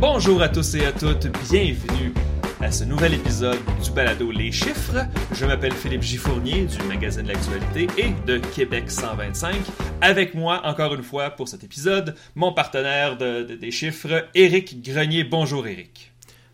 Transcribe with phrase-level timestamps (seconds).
[0.00, 2.14] Bonjour à tous et à toutes, bienvenue
[2.62, 4.96] à ce nouvel épisode du balado Les Chiffres.
[5.34, 9.56] Je m'appelle Philippe Gifournier du magazine L'Actualité et de Québec 125.
[10.00, 15.22] Avec moi, encore une fois, pour cet épisode, mon partenaire de, des chiffres, Éric Grenier.
[15.22, 16.12] Bonjour Éric.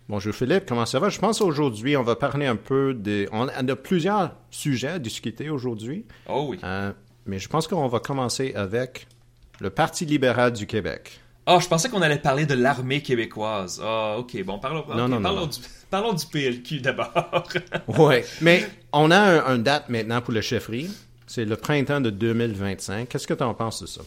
[0.08, 1.08] Bonjour Philippe, comment ça va?
[1.08, 3.28] Je pense aujourd'hui, on va parler un peu des...
[3.30, 6.04] On a plusieurs sujets à discuter aujourd'hui.
[6.28, 6.58] Oh oui.
[6.64, 6.92] Euh,
[7.26, 9.06] mais je pense qu'on va commencer avec
[9.60, 11.20] le Parti libéral du Québec.
[11.48, 13.80] Ah, je pensais qu'on allait parler de l'armée québécoise.
[13.82, 17.48] Ah, ok, bon, parlons, non, non, parlons, du, parlons, du, PLQ d'abord.
[17.86, 20.90] oui, mais on a un, date maintenant pour le chefferie.
[21.28, 23.08] C'est le printemps de 2025.
[23.08, 24.00] Qu'est-ce que tu en penses de ça?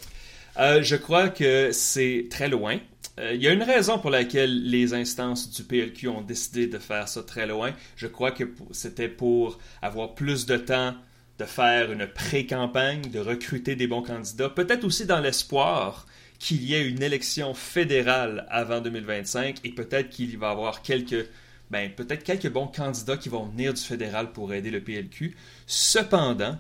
[0.59, 2.77] Euh, je crois que c'est très loin.
[3.20, 6.77] Euh, il y a une raison pour laquelle les instances du PLQ ont décidé de
[6.77, 7.72] faire ça très loin.
[7.95, 10.94] Je crois que c'était pour avoir plus de temps
[11.38, 16.06] de faire une pré-campagne, de recruter des bons candidats, peut-être aussi dans l'espoir
[16.39, 21.27] qu'il y ait une élection fédérale avant 2025 et peut-être qu'il va y avoir quelques
[21.69, 25.35] ben, peut-être quelques bons candidats qui vont venir du fédéral pour aider le PLQ.
[25.67, 26.57] Cependant,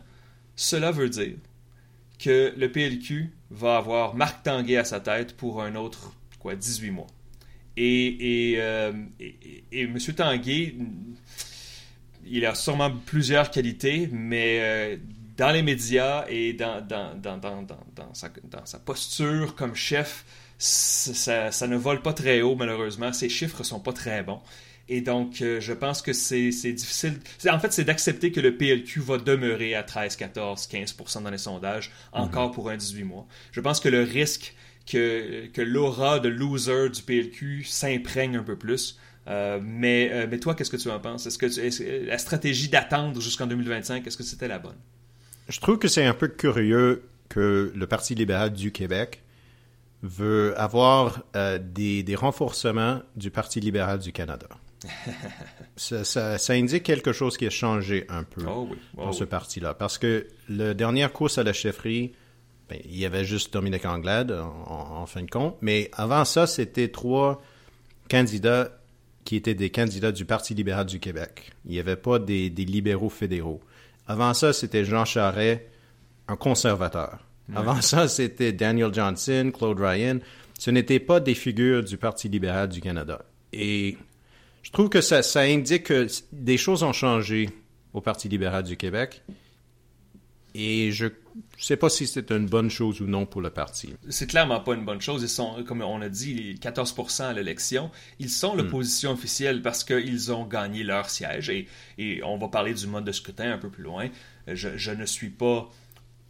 [0.55, 1.35] cela veut dire
[2.19, 6.91] que le PLQ va avoir Marc Tanguay à sa tête pour un autre quoi 18
[6.91, 7.07] mois.
[7.75, 8.91] Et, et, euh,
[9.71, 9.97] M.
[10.15, 10.75] Tanguay,
[12.25, 14.97] il a sûrement plusieurs qualités, mais euh,
[15.39, 18.29] dans les médias et dans, dans, dans, dans sa,
[18.65, 20.25] sa, posture comme chef,
[20.57, 23.13] ça, ça, ne vole pas très haut, malheureusement.
[23.13, 24.41] Ses chiffres sont pas très bons.
[24.89, 27.21] Et donc, euh, je pense que c'est difficile.
[27.49, 31.37] En fait, c'est d'accepter que le PLQ va demeurer à 13, 14, 15 dans les
[31.37, 32.53] sondages, encore mm-hmm.
[32.53, 33.25] pour un 18 mois.
[33.53, 38.57] Je pense que le risque que, que l'aura de loser du PLQ s'imprègne un peu
[38.57, 38.99] plus.
[39.27, 41.27] Euh, mais, euh, mais toi, qu'est-ce que tu en penses?
[41.27, 44.75] Est-ce que la stratégie d'attendre jusqu'en 2025, est-ce que c'était la bonne?
[45.49, 49.23] Je trouve que c'est un peu curieux que le Parti libéral du Québec
[50.03, 54.47] veut avoir euh, des, des, renforcements du Parti libéral du Canada.
[55.75, 59.73] ça, ça, indique quelque chose qui a changé un peu oh oh dans ce parti-là.
[59.73, 62.13] Parce que la dernière course à la chefferie,
[62.69, 65.57] ben, il y avait juste Dominique Anglade en, fin de compte.
[65.61, 67.41] Mais avant ça, c'était trois
[68.09, 68.79] candidats
[69.25, 71.51] qui étaient des candidats du Parti libéral du Québec.
[71.65, 73.61] Il n'y avait pas des, des libéraux fédéraux.
[74.09, 75.61] Avant ça, c'était Jean Charest,
[76.27, 77.19] un conservateur.
[77.55, 80.17] Avant ça, c'était Daniel Johnson, Claude Ryan.
[80.57, 83.21] Ce n'étaient pas des figures du Parti libéral du Canada.
[83.53, 83.97] Et
[84.63, 87.51] je trouve que ça, ça indique que des choses ont changé
[87.93, 89.21] au Parti libéral du Québec.
[90.55, 91.11] Et je ne
[91.57, 93.93] sais pas si c'est une bonne chose ou non pour le parti.
[94.09, 95.21] C'est clairement pas une bonne chose.
[95.21, 97.91] Ils sont, comme on a dit, 14% à l'élection.
[98.19, 101.49] Ils sont l'opposition officielle parce qu'ils ont gagné leur siège.
[101.49, 101.67] Et,
[101.97, 104.09] et, on va parler du mode de scrutin un peu plus loin.
[104.47, 105.69] Je, je ne suis pas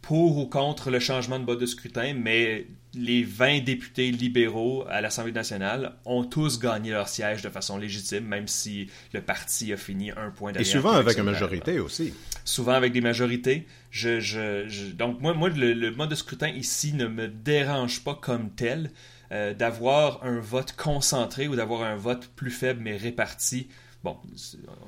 [0.02, 5.00] pour ou contre le changement de mode de scrutin, mais les 20 députés libéraux à
[5.00, 9.76] l'Assemblée nationale ont tous gagné leur siège de façon légitime, même si le parti a
[9.76, 10.68] fini un point derrière.
[10.68, 12.12] Et souvent avec une majorité aussi.
[12.44, 13.66] Souvent avec des majorités.
[13.90, 18.50] Je, je, donc moi, moi le, mode de scrutin ici ne me dérange pas comme
[18.50, 18.90] tel.
[19.32, 23.68] Euh, d'avoir un vote concentré ou d'avoir un vote plus faible mais réparti
[24.02, 24.16] bon,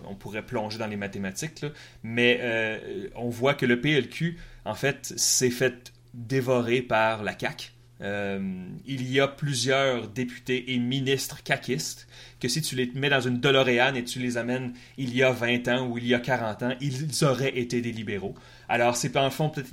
[0.04, 1.64] on pourrait plonger dans les mathématiques,
[2.02, 7.72] mais euh, on voit que le PLQ, en fait, s'est fait dévorer par la CAQ.
[8.02, 12.08] Euh, il y a plusieurs députés et ministres caquistes
[12.40, 15.30] que si tu les mets dans une DeLorean et tu les amènes il y a
[15.30, 18.34] 20 ans ou il y a 40 ans, ils auraient été des libéraux.
[18.68, 19.72] Alors, c'est en fond peut-être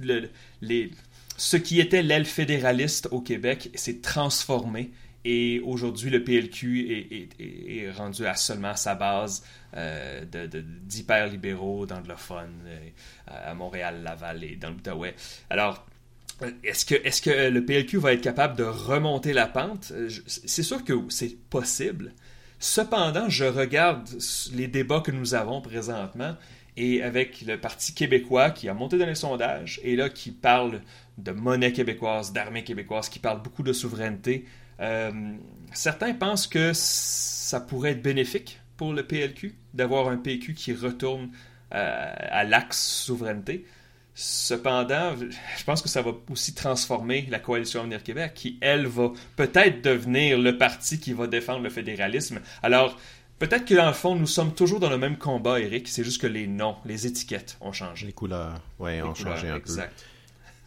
[0.62, 0.92] les,
[1.38, 4.92] ce qui était l'aile fédéraliste au Québec s'est transformé
[5.26, 9.44] et aujourd'hui, le PLQ est, rendu à seulement sa base
[9.76, 12.90] euh, d'hyper-libéraux, d'anglophones euh,
[13.28, 15.16] à Montréal, Laval et dans l'Outaouais.
[15.50, 15.86] Alors,
[16.64, 16.96] est-ce que,
[17.30, 19.92] que le PLQ va être capable de remonter la pente?
[19.92, 22.14] Euh, c'est sûr que c'est possible.
[22.60, 24.10] Cependant, je regarde
[24.54, 26.36] les débats que nous avons présentement
[26.76, 30.82] et avec le Parti québécois qui a monté dans les sondages et là qui parle
[31.18, 34.46] de monnaie québécoise, d'armée québécoise, qui parle beaucoup de souveraineté.
[34.80, 35.12] Euh,
[35.74, 41.32] certains pensent que ça pourrait être bénéfique pour le PLQ d'avoir un PQ qui retourne
[41.74, 43.66] euh, à l'axe souveraineté.
[44.22, 49.14] Cependant, je pense que ça va aussi transformer la coalition Avenir Québec, qui, elle, va
[49.38, 52.42] peut-être devenir le parti qui va défendre le fédéralisme.
[52.62, 52.98] Alors,
[53.38, 56.20] peut-être que dans le fond, nous sommes toujours dans le même combat, Eric, c'est juste
[56.20, 58.08] que les noms, les étiquettes ont changé.
[58.08, 59.72] Les couleurs, oui, ont changé un peu.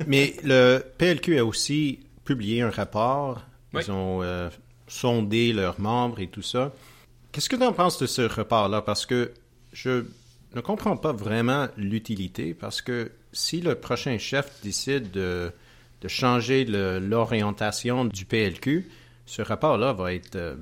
[0.07, 3.43] Mais le PLQ a aussi publié un rapport.
[3.75, 4.49] Ils ont euh,
[4.89, 6.73] sondé leurs membres et tout ça.
[7.33, 8.81] Qu'est-ce que tu en penses de ce rapport-là?
[8.81, 9.35] Parce que
[9.75, 10.07] je
[10.55, 15.53] ne comprends pas vraiment l'utilité, parce que si le prochain chef décide de,
[16.07, 18.89] changer l'orientation du PLQ,
[19.27, 20.37] ce rapport-là va être...
[20.37, 20.57] Euh,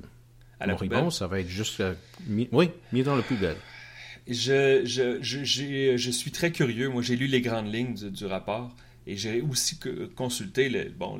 [0.59, 1.81] à la Moribond, ça va être juste
[2.27, 3.57] mis, oui, mis dans le poubelle.
[4.27, 6.89] Je, je, je, je, suis très curieux.
[6.89, 8.75] Moi, j'ai lu les grandes lignes du, rapport
[9.07, 9.79] et j'ai aussi
[10.15, 11.19] consulté le, bon,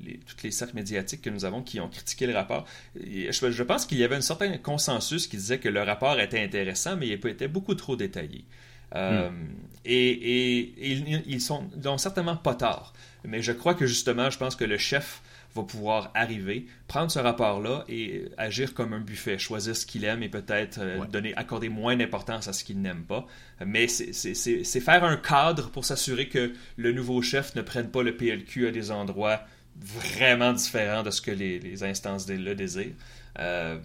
[0.00, 2.66] les, toutes les cercles médiatiques que nous avons qui ont critiqué le rapport.
[3.00, 6.42] Et je, pense qu'il y avait un certain consensus qui disait que le rapport était
[6.42, 8.44] intéressant, mais il était beaucoup trop détaillé.
[8.94, 9.48] Euh, hmm.
[9.84, 12.92] et, et, ils, ils sont donc certainement pas tard.
[13.24, 15.22] Mais je crois que justement, je pense que le chef
[15.54, 20.22] va pouvoir arriver, prendre ce rapport-là et agir comme un buffet, choisir ce qu'il aime
[20.22, 23.26] et peut-être euh, donner, accorder moins d'importance à ce qu'il n'aime pas.
[23.64, 28.16] Mais c'est faire un cadre pour s'assurer que le nouveau chef ne prenne pas le
[28.16, 29.40] PLQ à des endroits
[29.76, 32.94] vraiment différents de ce que les, instances le désirent.
[33.38, 33.78] Euh,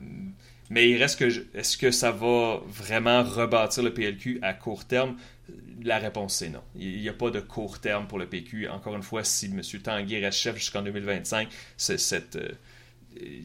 [0.70, 5.16] mais il reste que est-ce que ça va vraiment rebâtir le PLQ à court terme?
[5.84, 6.62] La réponse, c'est non.
[6.76, 8.68] Il n'y a pas de court terme pour le PQ.
[8.68, 9.62] Encore une fois, si M.
[9.82, 11.48] Tanguy reste chef jusqu'en 2025,
[11.78, 12.50] cette, euh,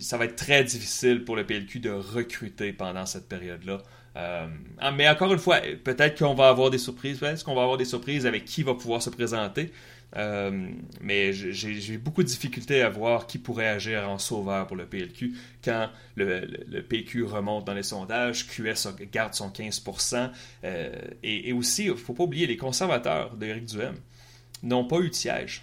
[0.00, 3.82] ça va être très difficile pour le PLQ de recruter pendant cette période-là.
[4.16, 4.46] Euh,
[4.78, 7.22] ah, mais encore une fois, peut-être qu'on va avoir des surprises.
[7.22, 9.72] Est-ce qu'on va avoir des surprises avec qui va pouvoir se présenter?
[10.16, 10.68] Euh,
[11.00, 15.34] mais j'ai beaucoup de difficultés à voir qui pourrait agir en sauveur pour le PLQ
[15.64, 20.30] quand le, PQ remonte dans les sondages, QS garde son 15%.
[20.64, 20.92] Euh,
[21.22, 23.94] et, aussi, il ne faut pas oublier, les conservateurs d'Éric Duhem
[24.62, 25.62] n'ont pas eu de siège.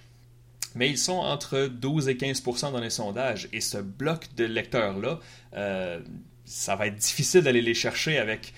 [0.76, 3.50] Mais ils sont entre 12 et 15% dans les sondages.
[3.54, 5.20] Et ce bloc de lecteurs-là,
[5.56, 6.00] euh,
[6.46, 8.54] ça va être difficile d'aller les chercher avec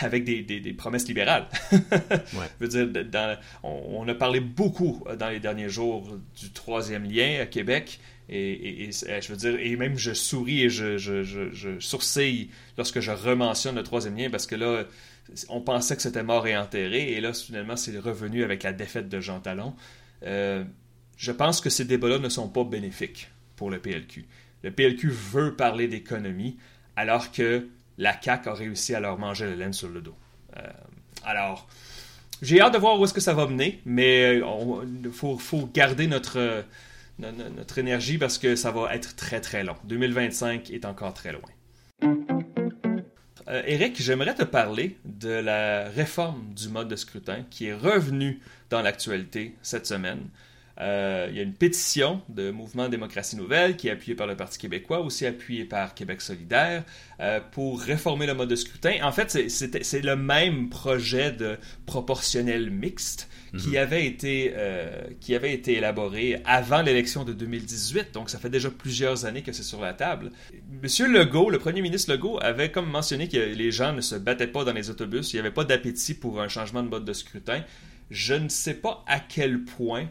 [0.00, 1.46] avec des, des, promesses libérales.
[2.60, 6.08] Je on, a parlé beaucoup euh, dans les derniers jours
[6.38, 8.00] du troisième lien à Québec.
[8.28, 13.00] Et, euh, je veux dire, et même je souris et je, je, je, sourcille lorsque
[13.00, 14.84] je rementionne le troisième lien parce que là,
[15.48, 17.12] on pensait que c'était mort et enterré.
[17.12, 19.74] Et là, finalement, c'est revenu avec la défaite de Jean Talon.
[20.22, 24.26] je pense que ces débats-là ne sont pas bénéfiques pour le PLQ.
[24.62, 26.58] Le PLQ veut parler d'économie
[26.96, 30.14] alors que la CAQ a réussi à leur manger la laine sur le dos.
[30.56, 30.60] Euh,
[31.24, 31.68] alors,
[32.40, 36.64] j'ai hâte de voir où est-ce que ça va mener, mais il faut, garder notre,
[37.18, 39.76] notre énergie parce que ça va être très très long.
[39.84, 41.50] 2025 est encore très loin.
[43.48, 48.40] Euh, Eric, j'aimerais te parler de la réforme du mode de scrutin qui est revenue
[48.68, 50.28] dans l'actualité cette semaine.
[50.80, 54.36] Euh, il y a une pétition de Mouvement Démocratie Nouvelle qui est appuyée par le
[54.36, 56.84] Parti québécois, aussi appuyée par Québec solidaire,
[57.20, 58.94] euh, pour réformer le mode de scrutin.
[59.02, 63.76] En fait, c'est le même projet de proportionnel mixte qui, mhm.
[63.76, 68.12] avait été, euh, qui avait été élaboré avant l'élection de 2018.
[68.14, 70.30] Donc, ça fait déjà plusieurs années que c'est sur la table.
[70.82, 74.46] Monsieur Legault, le premier ministre Legault, avait comme mentionné que les gens ne se battaient
[74.46, 77.12] pas dans les autobus, il n'y avait pas d'appétit pour un changement de mode de
[77.12, 77.64] scrutin.
[78.10, 80.08] Je ne sais pas à quel point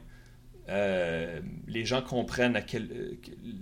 [0.70, 3.14] euh, les gens comprennent euh,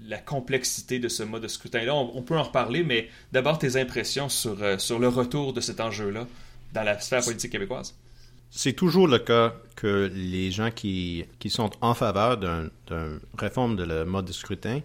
[0.07, 1.93] la complexité de ce mode de scrutin-là.
[1.93, 5.79] On, peut en reparler, mais d'abord tes impressions sur, euh, sur le retour de cet
[5.79, 6.25] enjeu-là
[6.73, 7.95] dans la sphère politique québécoise?
[8.49, 13.83] C'est toujours le cas que les gens qui, qui sont en faveur d'une réforme de
[13.83, 14.81] le mode de scrutin,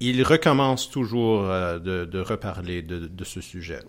[0.00, 3.80] ils recommencent toujours de, de, reparler de, de ce sujet.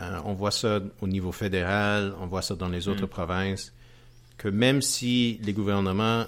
[0.00, 3.08] on voit ça au niveau fédéral, on voit ça dans les autres mm.
[3.08, 3.74] provinces,
[4.36, 6.26] que même si les gouvernements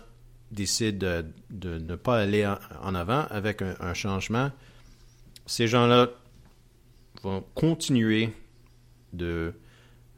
[0.51, 4.51] décident de, ne pas aller en, avant avec un, changement,
[5.47, 6.09] ces gens-là
[7.23, 8.33] vont continuer
[9.13, 9.53] de,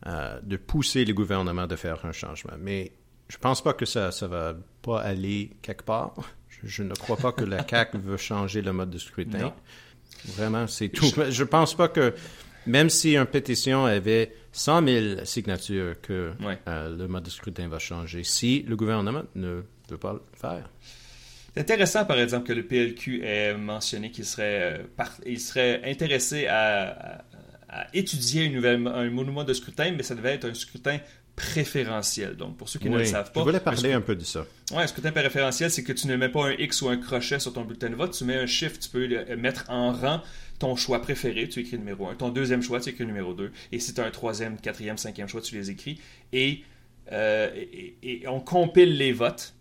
[0.07, 2.55] euh, de pousser le gouvernement de faire un changement.
[2.59, 2.93] Mais
[3.29, 6.15] je ne pense pas que ça ne va pas aller quelque part.
[6.63, 9.55] Je, ne crois pas que la CAQ veut changer le mode de scrutin.
[10.37, 11.07] Vraiment, c'est tout.
[11.07, 12.15] Je ne pense pas que,
[12.67, 16.33] même si une pétition avait 100 000 signatures, que
[16.69, 19.63] euh, le mode de scrutin va changer, si le gouvernement ne
[19.97, 20.69] pas le faire.
[21.55, 26.47] C'est intéressant, par exemple, que le PLQ ait mentionné qu'il serait, euh, il serait intéressé
[26.47, 27.25] à,
[27.95, 30.99] étudier une nouvelle, un monument de scrutin, mais ça devait être un scrutin
[31.37, 32.37] préférentiel.
[32.37, 33.41] Donc, pour ceux qui ne le savent pas.
[33.41, 34.45] Je voulais parler un peu de ça.
[34.73, 37.39] Oui, un scrutin préférentiel, c'est que tu ne mets pas un X ou un crochet
[37.39, 40.21] sur ton bulletin de vote, tu mets un chiffre, tu peux le mettre en rang
[40.59, 42.17] ton choix préféré, tu écris numéro 1.
[42.17, 43.51] Ton deuxième choix, tu écris numéro 2.
[43.73, 45.99] Et si tu as un troisième, quatrième, cinquième choix, tu les écris.
[46.33, 46.63] et,
[47.11, 47.51] euh,
[48.03, 49.55] et on compile les votes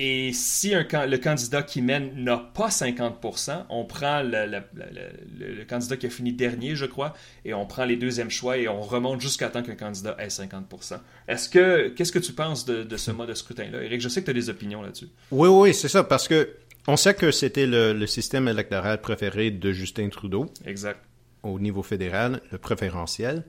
[0.00, 6.10] et si le candidat qui mène n'a pas 50%, on prend le, candidat qui a
[6.10, 7.14] fini dernier, je crois,
[7.44, 11.00] et on prend les deuxièmes choix et on remonte jusqu'à temps qu'un candidat ait 50%.
[11.26, 14.26] Est-ce que qu'est-ce que tu penses de, ce mode de scrutin-là, Eric Je sais que
[14.26, 15.08] tu as des opinions là-dessus.
[15.32, 16.48] Oui, oui, c'est ça, parce que
[16.86, 20.46] on sait que c'était le, système électoral préféré de Justin Trudeau.
[20.64, 21.00] Exact.
[21.42, 23.44] Au niveau fédéral, le préférentiel.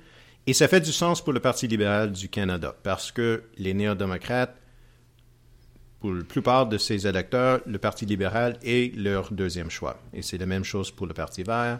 [0.47, 4.55] Et ça fait du sens pour le Parti libéral du Canada, parce que les néo-démocrates
[5.99, 9.99] pour la plupart de ces électeurs, le Parti libéral est leur deuxième choix.
[10.13, 11.79] Et c'est la même chose pour le Parti vert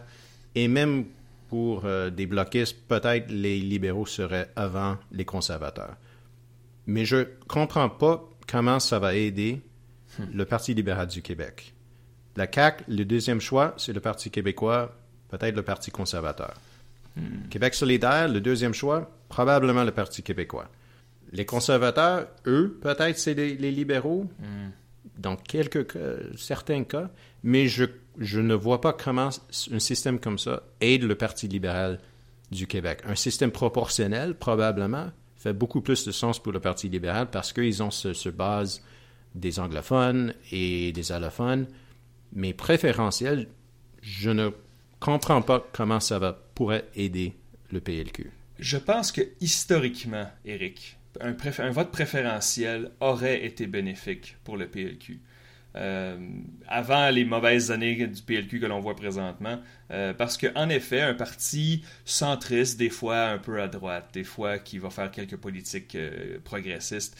[0.54, 1.06] Et même
[1.48, 5.96] pour euh, des bloquistes, peut-être les libéraux seraient avant les conservateurs.
[6.86, 9.60] Mais je comprends pas comment ça va aider
[10.18, 10.24] hmm.
[10.34, 11.72] le Parti libéral du Québec.
[12.36, 14.94] La CAQ, le deuxième choix, c'est le Parti québécois,
[15.28, 16.54] peut-être le Parti conservateur.
[17.16, 17.48] Hmm.
[17.48, 20.68] Québec solidaire, le deuxième choix, probablement le Parti québécois.
[21.32, 24.70] Les conservateurs, eux, peut-être c'est les, libéraux, hmm.
[25.18, 25.86] dans quelques
[26.36, 27.10] certains cas,
[27.42, 27.84] mais je,
[28.18, 29.30] je ne vois pas comment
[29.70, 32.00] un système comme ça aide le Parti libéral
[32.50, 33.00] du Québec.
[33.04, 37.82] Un système proportionnel, probablement, fait beaucoup plus de sens pour le Parti libéral parce qu'ils
[37.82, 38.82] ont ce, ce, base
[39.34, 41.66] des anglophones et des allophones.
[42.32, 43.48] Mais préférentiel,
[44.02, 44.50] je ne
[44.98, 47.34] comprends pas comment ça va, pourrait aider
[47.70, 48.30] le PLQ.
[48.58, 55.20] Je pense que historiquement, Eric, un, vote préférentiel aurait été bénéfique pour le PLQ.
[55.76, 56.18] Euh,
[56.66, 59.60] avant les mauvaises années du PLQ que l'on voit présentement,
[59.92, 64.58] euh, parce qu'en effet, un parti centriste, des fois un peu à droite, des fois
[64.58, 67.16] qui va faire quelques politiques euh, progressistes,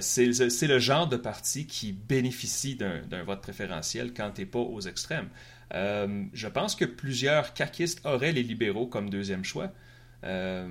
[0.00, 4.80] c'est le genre de parti qui bénéficie d'un vote préférentiel quand tu n'es pas aux
[4.80, 5.28] extrêmes.
[5.72, 9.70] je pense que plusieurs caquistes auraient les libéraux comme deuxième choix.
[10.24, 10.68] Euh,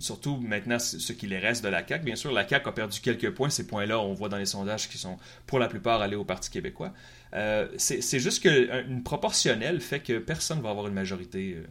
[0.00, 2.04] surtout maintenant ce qui les reste de la CAQ.
[2.04, 3.50] Bien sûr, la CAQ a perdu quelques points.
[3.50, 6.50] Ces points-là, on voit dans les sondages qui sont pour la plupart allés au Parti
[6.50, 6.92] québécois.
[7.34, 11.56] Euh, c'est juste qu'une proportionnelle fait que personne ne va avoir une majorité.
[11.56, 11.64] Euh,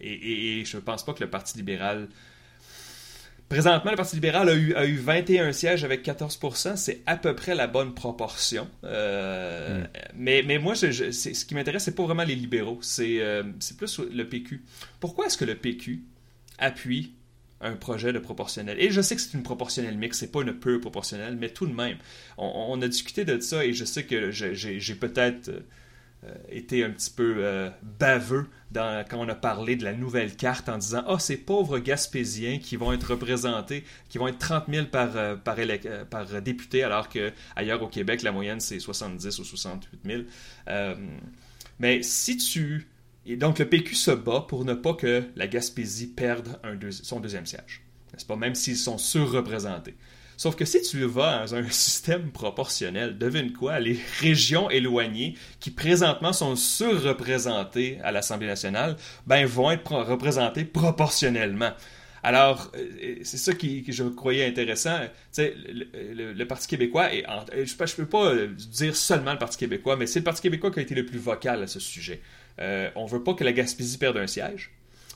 [0.00, 2.08] et, je ne pense pas que le Parti libéral...
[3.48, 7.36] Présentement, le Parti libéral a eu, a eu 21 sièges avec 14% C'est à peu
[7.36, 8.66] près la bonne proportion.
[8.82, 9.84] Hmm.
[10.16, 12.78] mais, mais moi, ce qui m'intéresse, c'est pas vraiment les libéraux.
[12.80, 13.20] C'est
[13.76, 14.62] plus le PQ.
[15.00, 16.02] Pourquoi est-ce que le PQ
[16.62, 17.14] appuie
[17.62, 18.78] un projet de proportionnel.
[18.80, 21.66] Et je sais que c'est une proportionnelle mixte, c'est pas une pure proportionnelle, mais tout
[21.66, 21.96] de même,
[22.36, 25.48] on, a discuté de ça et je sais que j'ai peut-être
[26.24, 30.68] euh, été un petit peu euh, baveux quand on a parlé de la nouvelle carte
[30.68, 34.86] en disant Ah, ces pauvres Gaspésiens qui vont être représentés, qui vont être 30 000
[34.86, 35.56] par, euh, par,
[36.10, 40.22] par député, alors qu'ailleurs au Québec, la moyenne c'est 70 ou 68 000.
[41.78, 42.88] mais si tu
[43.26, 46.58] et donc le PQ se bat pour ne pas que la Gaspésie perde
[46.90, 47.82] son deuxième siège.
[48.12, 48.36] N'est-ce pas?
[48.36, 49.94] Même s'ils sont surreprésentés.
[50.36, 53.78] Sauf que si tu vas dans un système proportionnel, devine quoi?
[53.78, 61.72] Les régions éloignées qui présentement sont surreprésentées à l'Assemblée nationale, ben vont être représentées proportionnellement.
[62.24, 64.98] Alors, euh, c'est ça qui, que je croyais intéressant.
[65.38, 70.20] Le, le, Parti québécois, je ne peux pas dire seulement le Parti québécois, mais c'est
[70.20, 72.20] le Parti québécois qui a été le plus vocal à ce sujet.
[72.60, 74.70] Euh, on ne veut pas que la Gaspésie perde un siège.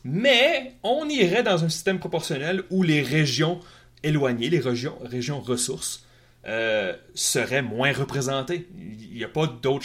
[0.05, 3.61] Mais on irait dans un système proportionnel où les régions
[4.03, 6.05] éloignées, les régions, régions ressources,
[6.47, 8.69] euh, seraient moins représentées.
[8.79, 9.85] Il n'y a pas d'autre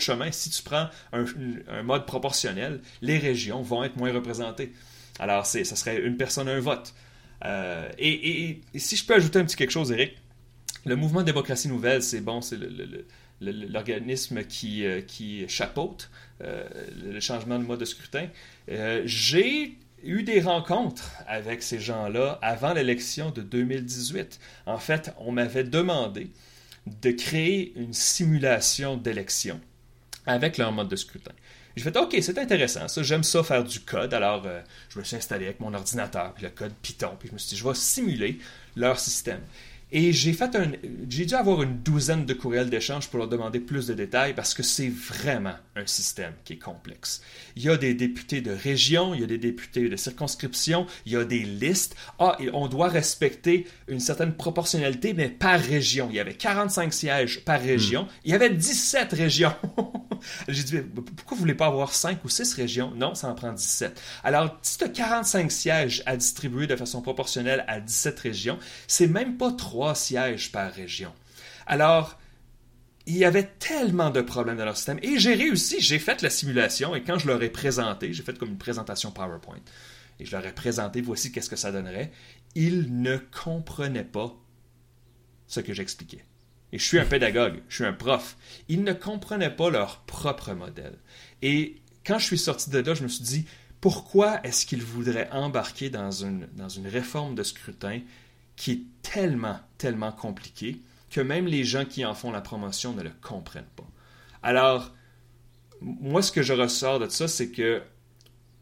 [0.00, 0.32] chemin.
[0.32, 4.72] Si tu prends un, mode proportionnel, les régions vont être moins représentées.
[5.20, 6.92] Alors, ça serait une personne, un vote.
[7.44, 10.16] Euh, et, si je peux ajouter un petit quelque chose, Eric,
[10.86, 12.58] le mouvement Démocratie Nouvelle, c'est bon, c'est
[13.40, 16.10] l'organisme qui, chapeaute
[16.40, 18.28] le changement de mode de scrutin.
[18.70, 24.38] Euh, j'ai eu des rencontres avec ces gens-là avant l'élection de 2018.
[24.66, 26.30] En fait, on m'avait demandé
[26.86, 29.60] de créer une simulation d'élection
[30.26, 31.32] avec leur mode de scrutin.
[31.76, 34.14] J'ai fait OK, c'est intéressant, ça, j'aime ça faire du code.
[34.14, 34.60] Alors, euh,
[34.90, 37.50] je me suis installé avec mon ordinateur, puis le code Python, puis je me suis
[37.50, 38.38] dit, je vais simuler
[38.76, 39.40] leur système.
[39.96, 40.72] Et j'ai fait un,
[41.08, 44.52] j'ai dû avoir une douzaine de courriels d'échange pour leur demander plus de détails parce
[44.52, 47.22] que c'est vraiment un système qui est complexe.
[47.54, 51.12] Il y a des députés de région, il y a des députés de circonscription, il
[51.12, 51.94] y a des listes.
[52.18, 56.08] Ah, et on doit respecter une certaine proportionnalité, mais par région.
[56.10, 58.02] Il y avait 45 sièges par région.
[58.02, 58.08] Hmm.
[58.24, 59.54] Il y avait 17 régions.
[60.48, 62.92] j'ai dit, pourquoi vous voulez pas avoir 5 ou 6 régions?
[62.96, 64.00] Non, ça en prend 17.
[64.24, 68.58] Alors, si tu as 45 sièges à distribuer de façon proportionnelle à 17 régions,
[68.88, 71.12] c'est même pas 3 sièges par région.
[71.66, 72.18] Alors,
[73.06, 74.98] il y avait tellement de problèmes dans leur système.
[75.02, 78.38] Et j'ai réussi, j'ai fait la simulation, et quand je leur ai présenté, j'ai fait
[78.38, 79.60] comme une présentation PowerPoint,
[80.20, 82.12] et je leur ai présenté, voici qu'est-ce que ça donnerait,
[82.54, 84.34] ils ne comprenaient pas
[85.46, 86.24] ce que j'expliquais.
[86.72, 88.36] Et je suis un pédagogue, je suis un prof.
[88.68, 90.98] Ils ne comprenaient pas leur propre modèle.
[91.42, 93.46] Et quand je suis sorti de là, je me suis dit,
[93.80, 98.00] pourquoi est-ce qu'ils voudraient embarquer dans une, dans une réforme de scrutin
[98.56, 100.80] qui est tellement, tellement compliqué
[101.10, 103.88] que même les gens qui en font la promotion ne le comprennent pas.
[104.42, 104.92] Alors,
[105.80, 107.82] moi, ce que je ressors de ça, c'est que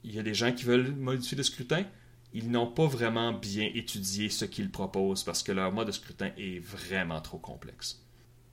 [0.04, 1.84] il y a des gens qui veulent modifier le scrutin.
[2.34, 6.30] Ils n'ont pas vraiment bien étudié ce qu'ils proposent parce que leur mode de scrutin
[6.38, 8.00] est vraiment trop complexe.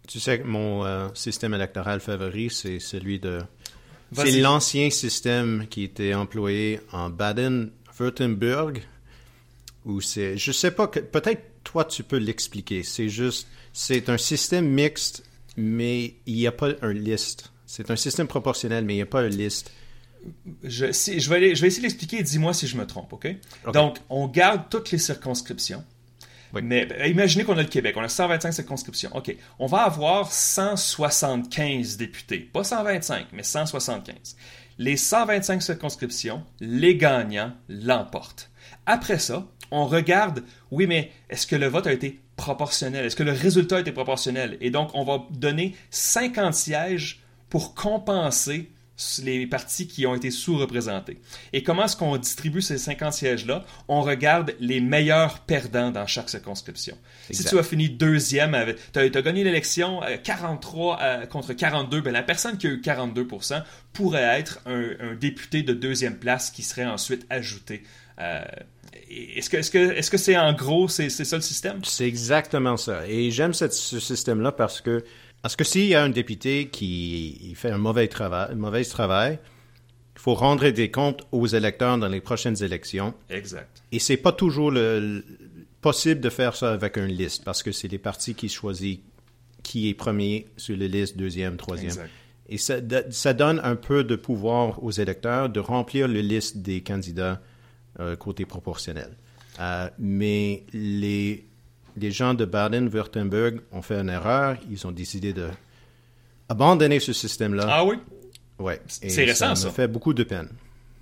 [0.07, 3.41] Tu sais que mon euh, système électoral favori, c'est celui de
[4.13, 8.81] C'est l'ancien système qui était employé en Baden-Württemberg,
[9.85, 12.83] où c'est, je sais pas, peut-être toi tu peux l'expliquer.
[12.83, 15.23] C'est juste, c'est un système mixte,
[15.57, 17.51] mais il n'y a pas un liste.
[17.65, 19.71] C'est un système proportionnel, mais il n'y a pas un liste.
[20.63, 23.27] Je, je, vais, je vais essayer d'expliquer, dis-moi si je me trompe, OK?
[23.73, 25.83] Donc, on garde toutes les circonscriptions.
[26.53, 29.11] Mais ben, imaginez qu'on a le Québec, on a 125 circonscriptions.
[29.15, 32.39] OK, on va avoir 175 députés.
[32.39, 34.35] Pas 125, mais 175.
[34.79, 38.49] Les 125 circonscriptions, les gagnants l'emportent.
[38.85, 43.05] Après ça, on regarde, oui, mais est-ce que le vote a été proportionnel?
[43.05, 44.57] Est-ce que le résultat a été proportionnel?
[44.61, 48.71] Et donc, on va donner 50 sièges pour compenser
[49.23, 51.19] les partis qui ont été sous-représentés.
[51.53, 53.65] Et comment est-ce qu'on distribue ces 50 sièges-là?
[53.87, 56.97] On regarde les meilleurs perdants dans chaque circonscription.
[57.31, 58.57] Si tu as fini deuxième,
[58.93, 62.81] tu as, gagné l'élection 43 euh, euh, contre 42, ben la personne qui a eu
[62.81, 63.63] 42%
[63.93, 67.83] pourrait être un, député de deuxième place qui serait ensuite ajouté.
[68.19, 68.43] Euh,
[69.09, 71.83] est-ce que est-ce que est-ce que c'est en gros c'est ça le système?
[71.83, 73.07] C'est exactement ça.
[73.07, 75.03] Et j'aime ce système là parce que
[75.41, 79.39] parce que s'il y a un député qui fait un mauvais travail, un mauvais travail,
[80.15, 83.13] il faut rendre des comptes aux électeurs dans les prochaines élections.
[83.29, 83.83] Exact.
[83.93, 85.23] Et c'est pas toujours le,
[85.81, 88.99] possible de faire ça avec une liste parce que c'est les partis qui choisissent
[89.63, 91.91] qui est premier sur la liste, deuxième, troisième.
[91.91, 92.09] Exact.
[92.47, 92.75] Et ça,
[93.11, 97.39] ça, donne un peu de pouvoir aux électeurs de remplir la liste des candidats
[97.99, 99.15] euh, côté proportionnel.
[99.59, 101.45] Euh, mais les
[101.99, 104.57] les gens de Baden-Württemberg ont fait une erreur.
[104.69, 105.49] Ils ont décidé de
[106.47, 107.65] abandonner ce système-là.
[107.69, 107.97] Ah oui?
[108.57, 108.81] Ouais.
[108.87, 109.67] C'est récent, ça.
[109.67, 110.49] Ça fait beaucoup de peine.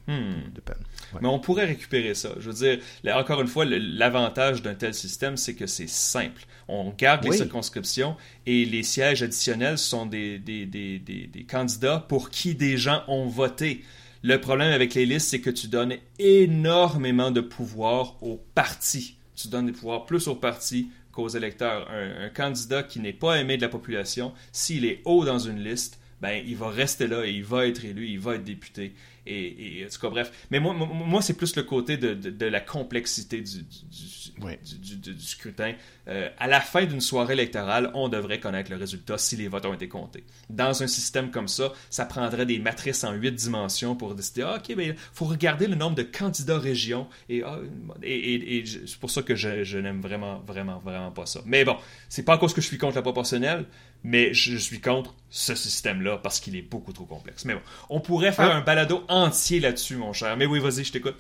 [0.08, 0.54] Hmm.
[0.54, 0.78] De peine.
[1.22, 2.30] Mais on pourrait récupérer ça.
[2.40, 2.80] Je veux dire,
[3.18, 6.46] encore une fois, l'avantage d'un tel système, c'est que c'est simple.
[6.68, 12.30] On garde les circonscriptions et les sièges additionnels sont des, des, des, des, candidats pour
[12.30, 13.84] qui des gens ont voté.
[14.22, 19.48] Le problème avec les listes, c'est que tu donnes énormément de pouvoir aux partis tu
[19.48, 21.90] donnes des pouvoirs plus aux partis qu'aux électeurs.
[21.90, 26.00] Un, candidat qui n'est pas aimé de la population, s'il est haut dans une liste,
[26.22, 28.94] ben, il va rester là et il va être élu, il va être député.
[29.28, 30.32] Et, en tout cas, bref.
[30.52, 35.74] Mais moi, moi c'est plus le côté de, de, la complexité du, du, du, scrutin.
[36.08, 39.66] Euh, à la fin d'une soirée électorale, on devrait connaître le résultat si les votes
[39.66, 40.24] ont été comptés.
[40.50, 44.58] Dans un système comme ça, ça prendrait des matrices en huit dimensions pour décider, ah,
[44.58, 47.08] OK, il faut regarder le nombre de candidats régions.
[47.28, 47.60] Et, ah,
[48.04, 51.42] et, et, c'est pour ça que je, je n'aime vraiment, vraiment, vraiment pas ça.
[51.46, 53.66] Mais bon, c'est pas à cause que je suis contre la proportionnelle,
[54.04, 57.46] mais je suis contre ce système-là parce qu'il est beaucoup trop complexe.
[57.46, 60.38] Mais bon, on pourrait faire un balado entier là-dessus, mon cher.
[60.38, 61.16] Mais oui, vas-y, je t'écoute.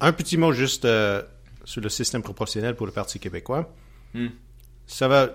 [0.00, 1.22] Un petit mot juste euh,
[1.64, 3.72] sur le système proportionnel pour le Parti québécois.
[4.14, 4.28] Hmm.
[4.86, 5.28] Ça va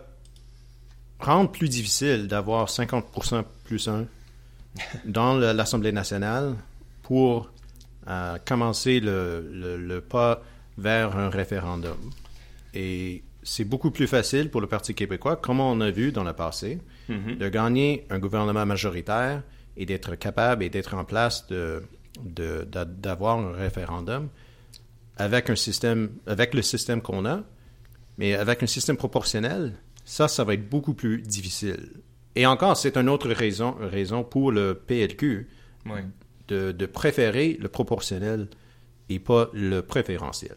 [1.19, 4.05] rendre plus difficile d'avoir 50% plus 1
[5.05, 6.55] dans l'Assemblée nationale
[7.03, 7.51] pour
[8.07, 10.41] euh, commencer le, le, pas
[10.77, 11.97] vers un référendum.
[12.73, 16.33] Et c'est beaucoup plus facile pour le Parti québécois, comme on a vu dans le
[16.33, 16.79] passé,
[17.09, 17.37] mm-hmm.
[17.37, 19.43] de gagner un gouvernement majoritaire
[19.77, 21.83] et d'être capable et d'être en place de,
[22.21, 24.29] d'avoir un référendum
[25.17, 27.43] avec un système, avec le système qu'on a,
[28.17, 29.73] mais avec un système proportionnel,
[30.05, 31.91] ça, ça va être beaucoup plus difficile.
[32.35, 35.47] Et encore, c'est une autre raison, raison pour le PLQ
[36.47, 38.47] de, de préférer le proportionnel
[39.09, 40.55] et pas le préférentiel.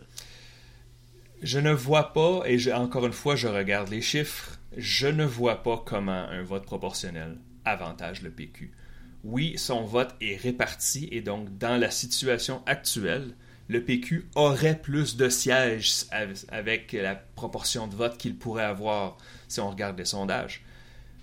[1.43, 5.63] Je ne vois pas, et encore une fois, je regarde les chiffres, je ne vois
[5.63, 8.73] pas comment un vote proportionnel avantage le PQ.
[9.25, 13.35] Oui, son vote est réparti et donc dans la situation actuelle,
[13.69, 16.05] le PQ aurait plus de sièges
[16.49, 19.19] avec la proportion de vote qu'il pourrait avoir
[19.49, 20.63] si on regarde les sondages.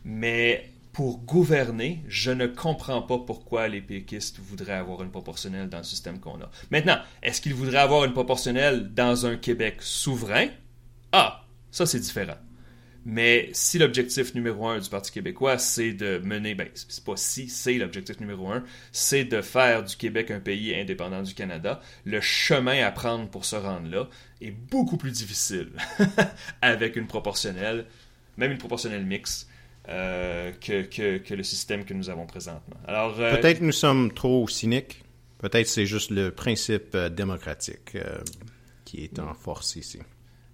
[0.04, 5.80] Mais pour gouverner, je ne comprends pas pourquoi les péquistes voudraient avoir une proportionnelle dans
[5.80, 6.52] le système qu'on a.
[6.70, 10.48] Maintenant, est-ce qu'ils voudraient avoir une proportionnelle dans un Québec souverain?
[11.12, 12.38] Ah, ça c'est différent.
[13.06, 17.50] Mais si l'objectif numéro un du Parti québécois, c'est de mener, ben, c'est pas si,
[17.50, 22.22] c'est l'objectif numéro un, c'est de faire du Québec un pays indépendant du Canada, le
[22.22, 24.08] chemin à prendre pour se rendre là
[24.42, 25.72] est beaucoup plus difficile
[26.62, 27.88] avec une proportionnelle,
[28.38, 29.50] même une proportionnelle mixte.
[29.90, 32.78] Euh, que, que, le système que nous avons présentement.
[32.88, 35.04] Alors euh, peut-être nous sommes trop cyniques.
[35.40, 37.98] Peut-être c'est juste le principe euh, démocratique
[38.86, 40.00] qui est en force ici.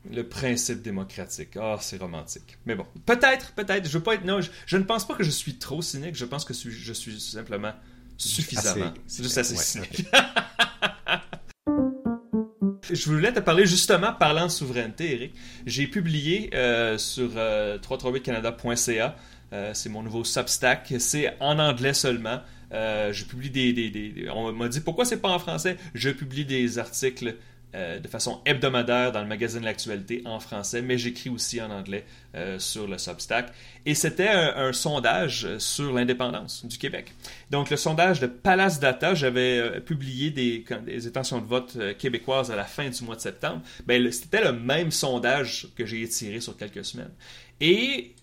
[0.09, 1.57] Le principe démocratique.
[1.57, 2.57] Ah, c'est romantique.
[2.65, 3.87] Mais bon, peut-être, peut-être.
[3.87, 4.25] Je veux pas être.
[4.25, 6.15] Non, je, ne pense pas que je suis trop cynique.
[6.15, 7.73] Je pense que je suis simplement
[8.17, 8.93] suffisamment.
[9.05, 10.07] C'est juste assez cynique.
[12.91, 15.33] je voulais te parler justement parlant de souveraineté, Eric.
[15.65, 19.15] J'ai publié euh, sur euh, 338canada.ca,
[19.53, 24.79] euh, c'est mon nouveau Substack, c'est en anglais seulement, je publie des, On m'a dit
[24.79, 25.77] pourquoi c'est pas en français?
[25.93, 27.35] Je publie des articles
[27.73, 32.05] de façon hebdomadaire dans le magazine L'actualité en français, mais j'écris aussi en anglais
[32.57, 33.51] sur le Substack.
[33.85, 37.13] Et c'était un, sondage sur l'indépendance du Québec.
[37.51, 42.65] Donc le sondage de Palace Data, j'avais publié des, des, de vote québécoises à la
[42.65, 43.61] fin du mois de septembre.
[43.85, 47.13] Ben, c'était le même sondage que j'ai étiré sur quelques semaines.
[47.61, 48.15] Et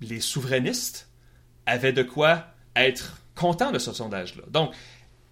[0.00, 1.08] les souverainistes
[1.66, 4.44] avaient de quoi être contents de ce sondage-là.
[4.50, 4.72] Donc,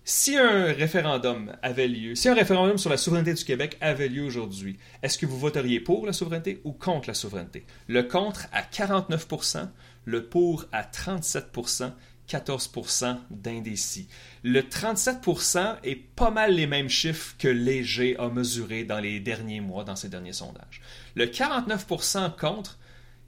[0.04, 4.22] si un référendum avait lieu, si un référendum sur la souveraineté du Québec avait lieu
[4.22, 7.64] aujourd'hui, est-ce que vous voteriez pour la souveraineté ou contre la souveraineté?
[7.88, 9.68] Le contre à 49%
[10.04, 11.92] le pour à 37%
[12.28, 14.08] 14% d'indécis.
[14.42, 19.60] Le 37% est pas mal les mêmes chiffres que Léger a mesuré dans les derniers
[19.60, 20.80] mois dans ses derniers sondages.
[21.16, 22.78] Le 49% contre,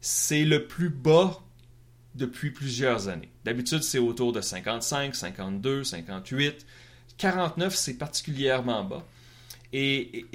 [0.00, 1.42] c'est le plus bas
[2.16, 3.28] depuis plusieurs années.
[3.44, 6.66] D'habitude, c'est autour de 55, 52, 58.
[7.18, 9.06] 49, c'est particulièrement bas.
[9.72, 10.26] Et,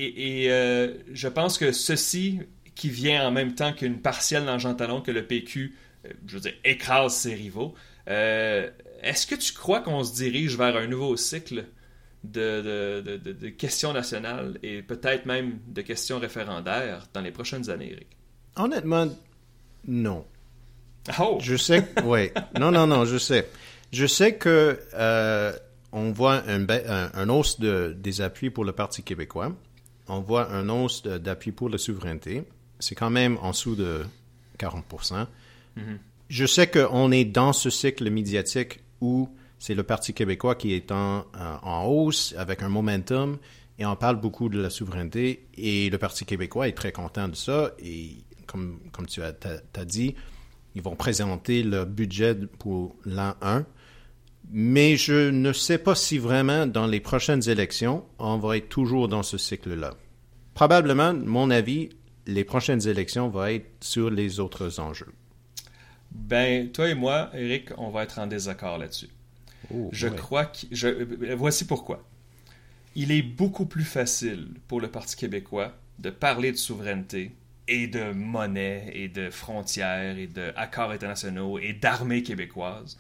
[0.50, 2.40] euh, je pense que ceci,
[2.76, 6.36] qui vient en même temps qu'une partielle dans Jean Talon, que le PQ, euh, je
[6.36, 7.74] veux dire, écrase ses rivaux,
[8.08, 8.70] euh,
[9.02, 11.66] est-ce que tu crois qu'on se dirige vers un nouveau cycle
[12.24, 18.08] de, de questions nationales et peut-être même de questions référendaires dans les prochaines années, Eric?
[18.56, 19.08] Honnêtement,
[19.88, 20.26] non.
[21.20, 21.38] Oh!
[21.42, 22.30] Je sais, oui.
[22.60, 23.50] Non, non, non, je sais.
[23.92, 25.54] Je sais que euh,
[25.92, 29.54] on voit un, un, hausse de, des appuis pour le Parti québécois.
[30.08, 32.44] On voit un hausse d'appui pour la souveraineté.
[32.80, 34.06] C'est quand même en dessous de
[34.58, 35.82] 40 mm-hmm.
[36.30, 40.92] Je sais qu'on est dans ce cycle médiatique où c'est le Parti québécois qui est
[40.92, 43.38] en, euh, en hausse avec un momentum
[43.78, 47.36] et on parle beaucoup de la souveraineté et le Parti québécois est très content de
[47.36, 49.34] ça et comme, comme tu as,
[49.76, 50.16] as dit,
[50.76, 53.66] ils vont présenter le budget pour l'an 1.
[54.54, 59.08] Mais je ne sais pas si vraiment dans les prochaines élections, on va être toujours
[59.08, 59.94] dans ce cycle-là.
[60.54, 61.90] Probablement, mon avis,
[62.28, 65.14] les prochaines élections vont être sur les autres enjeux.
[66.12, 69.10] Ben, toi et moi, Eric, on va être en désaccord là-dessus.
[69.74, 70.66] Oh, je crois que.
[70.72, 72.04] Je, voici pourquoi.
[72.96, 77.32] Il est beaucoup plus facile pour le Parti québécois de parler de souveraineté
[77.68, 82.98] et de monnaie et de frontières et d'accords internationaux et d'armées québécoises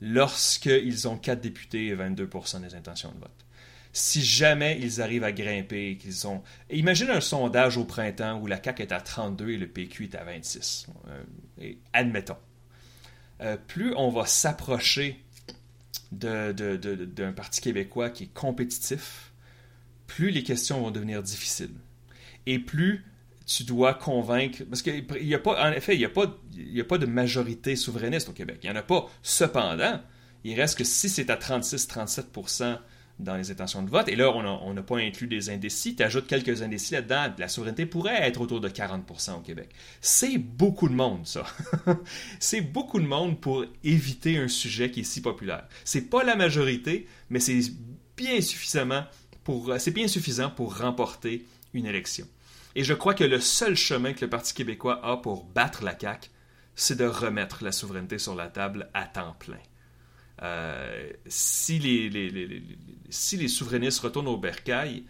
[0.00, 3.44] lorsqu'ils ont quatre députés et 22% des intentions de vote.
[3.92, 6.42] Si jamais ils arrivent à grimper, qu'ils ont...
[6.70, 10.16] Imagine un sondage au printemps où la CAQ est à 32 et le PQ est
[10.16, 10.88] à 26.
[11.08, 11.22] Euh,
[11.60, 12.36] et admettons.
[13.40, 15.24] Euh, plus on va s'approcher
[16.10, 19.32] d'un parti québécois qui est compétitif,
[20.06, 21.74] plus les questions vont devenir difficiles.
[22.46, 23.04] Et plus
[23.46, 24.64] tu dois convaincre.
[24.64, 27.76] Parce qu'il n'y a pas, en effet, il n'y a, pas, a pas de majorité
[27.76, 28.58] souverainiste au Québec.
[28.62, 29.06] Il n'y en a pas.
[29.22, 30.00] Cependant,
[30.44, 32.78] il reste que si c'est à 36-37%
[33.20, 36.26] dans les intentions de vote, et là, on n'a pas inclus des indécis, tu ajoutes
[36.26, 39.68] quelques indécis là-dedans, la souveraineté pourrait être autour de 40 au Québec.
[40.00, 41.44] C'est beaucoup de monde, ça.
[42.40, 45.68] c'est beaucoup de monde pour éviter un sujet qui est si populaire.
[45.84, 47.60] C'est pas la majorité, mais c'est
[48.16, 49.04] bien suffisamment
[49.44, 52.26] pour, c'est bien suffisant pour remporter une élection.
[52.76, 55.98] Et je crois que le seul chemin que le Parti québécois a pour battre la
[55.98, 56.28] CAQ,
[56.74, 59.60] c'est de remettre la souveraineté sur la table à temps plein.
[60.42, 62.62] Euh, si, les,
[63.10, 65.04] si les souverainistes retournent au bercail,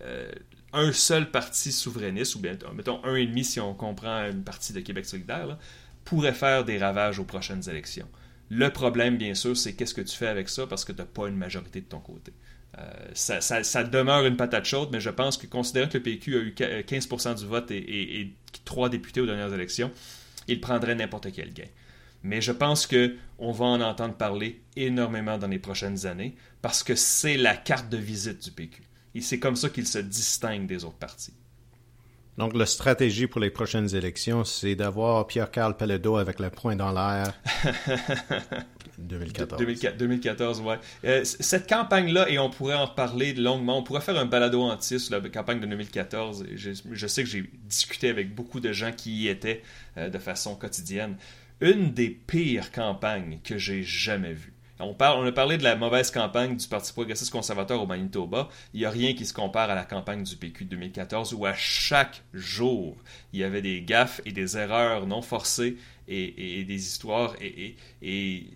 [0.00, 0.32] euh,
[0.72, 4.72] un seul parti souverainiste, ou bien mettons un et demi si on comprend une partie
[4.72, 5.56] de Québec solidaire,
[6.04, 8.08] pourrait faire des ravages aux prochaines élections.
[8.50, 11.06] Le problème, bien sûr, c'est qu'est-ce que tu fais avec ça parce que tu n'as
[11.06, 12.32] pas une majorité de ton côté.
[12.78, 16.40] Euh, ça, demeure une patate chaude, mais je pense que considérant que le PQ a
[16.40, 18.32] eu 15% euh, du vote et,
[18.64, 19.90] trois députés aux dernières élections,
[20.48, 21.68] il prendrait n'importe quel gain.
[22.22, 26.94] Mais je pense qu'on va en entendre parler énormément dans les prochaines années parce que
[26.94, 28.82] c'est la carte de visite du PQ.
[29.14, 31.34] Et c'est comme ça qu'il se distingue des autres partis.
[32.36, 36.90] Donc, la stratégie pour les prochaines élections, c'est d'avoir Pierre-Carl Pelledo avec le poing dans
[36.92, 37.34] l'air
[38.98, 39.62] 2014.
[39.98, 40.78] 2014, ouais.
[41.04, 44.98] Euh, cette campagne-là, et on pourrait en reparler longuement, on pourrait faire un balado entier
[44.98, 46.46] sur la campagne de 2014.
[46.54, 49.62] Je, je sais que j'ai discuté avec beaucoup de gens qui y étaient
[49.96, 51.16] euh, de façon quotidienne.
[51.60, 54.53] Une des pires campagnes que j'ai jamais vues.
[54.80, 58.48] On, a parlé de la mauvaise campagne du Parti progressiste conservateur au Manitoba.
[58.72, 61.46] Il n'y a rien qui se compare à la campagne du PQ de 2014 où
[61.46, 62.96] à chaque jour,
[63.32, 65.76] il y avait des gaffes et des erreurs non forcées
[66.08, 67.36] et, des histoires.
[67.40, 68.46] Et,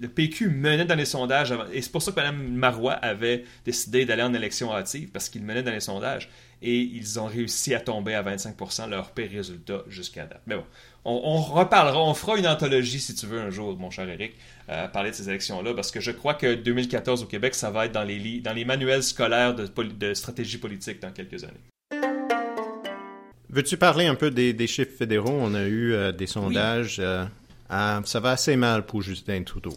[0.00, 1.54] le PQ menait dans les sondages.
[1.72, 5.42] et c'est pour ça que Mme Marois avait décidé d'aller en élection hâtive, parce qu'il
[5.44, 6.28] menait dans les sondages.
[6.62, 10.42] Et ils ont réussi à tomber à 25% leur pire résultat jusqu'à date.
[10.46, 10.64] Mais bon,
[11.04, 14.34] on, reparlera, on fera une anthologie si tu veux un jour, mon cher Eric,
[14.68, 17.86] à parler de ces élections-là, parce que je crois que 2014 au Québec, ça va
[17.86, 21.60] être dans les, dans les manuels scolaires de, de stratégie politique dans quelques années.
[23.52, 25.36] Veux-tu parler un peu des, chiffres fédéraux?
[25.38, 26.96] On a eu euh, des sondages.
[27.00, 27.26] Euh,
[27.68, 29.74] ça va assez mal pour Justin Trudeau.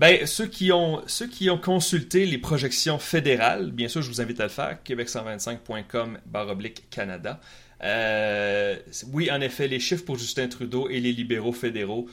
[0.00, 4.22] Ben, ceux qui, ont, ceux qui ont consulté les projections fédérales, bien sûr, je vous
[4.22, 7.38] invite à le faire, québec125.com baroblique Canada.
[7.82, 8.76] Euh,
[9.12, 12.08] oui, en effet, les chiffres pour Justin Trudeau et les libéraux fédéraux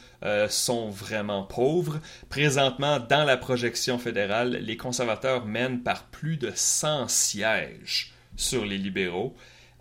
[0.49, 2.01] sont vraiment pauvres.
[2.27, 8.77] Présentement, dans la projection fédérale, les conservateurs mènent par plus de 100 sièges sur les
[8.77, 9.33] libéraux.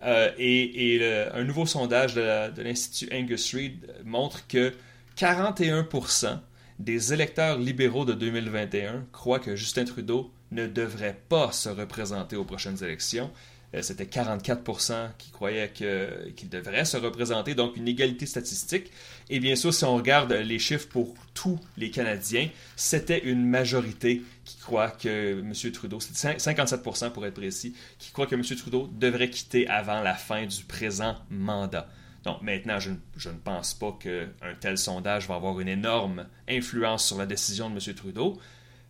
[0.03, 1.01] Euh, et,
[1.33, 4.73] un nouveau sondage de l'Institut Angus Reid montre que
[5.17, 6.39] 41%
[6.79, 12.45] des électeurs libéraux de 2021 croient que Justin Trudeau ne devrait pas se représenter aux
[12.45, 13.31] prochaines élections.
[13.73, 18.91] Euh, c'était 44% qui croyaient qu'il devrait se représenter, donc une égalité statistique.
[19.29, 24.23] Et bien sûr, si on regarde les chiffres pour tous les Canadiens, c'était une majorité
[24.45, 25.71] qui croit que M.
[25.71, 28.43] Trudeau, c'est 57% pour être précis, qui croit que M.
[28.43, 31.89] Trudeau devrait quitter avant la fin du présent mandat.
[32.27, 32.89] Donc maintenant, je,
[33.29, 37.75] ne pense pas qu'un tel sondage va avoir une énorme influence sur la décision de
[37.75, 37.95] M.
[37.95, 38.37] Trudeau,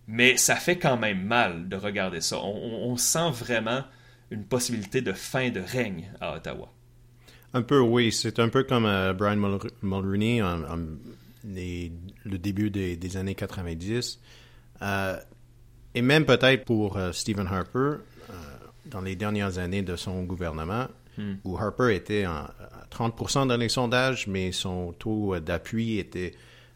[0.08, 2.40] mais ça fait quand même mal de regarder ça.
[2.40, 3.84] on sent vraiment
[4.32, 6.74] une possibilité de fin de règne à Ottawa.
[7.54, 8.12] Un peu, oui.
[8.12, 10.58] C'est un peu comme euh, Brian Mulroney en,
[11.44, 14.20] le début des, années 90.
[14.82, 15.18] Euh,
[15.94, 17.98] et même peut-être pour euh, Stephen Harper,
[18.86, 20.88] dans les dernières années de son gouvernement,
[21.20, 21.36] hmm.
[21.44, 22.54] où Harper était à
[22.98, 26.34] 30% dans les sondages, mais son taux d'appui était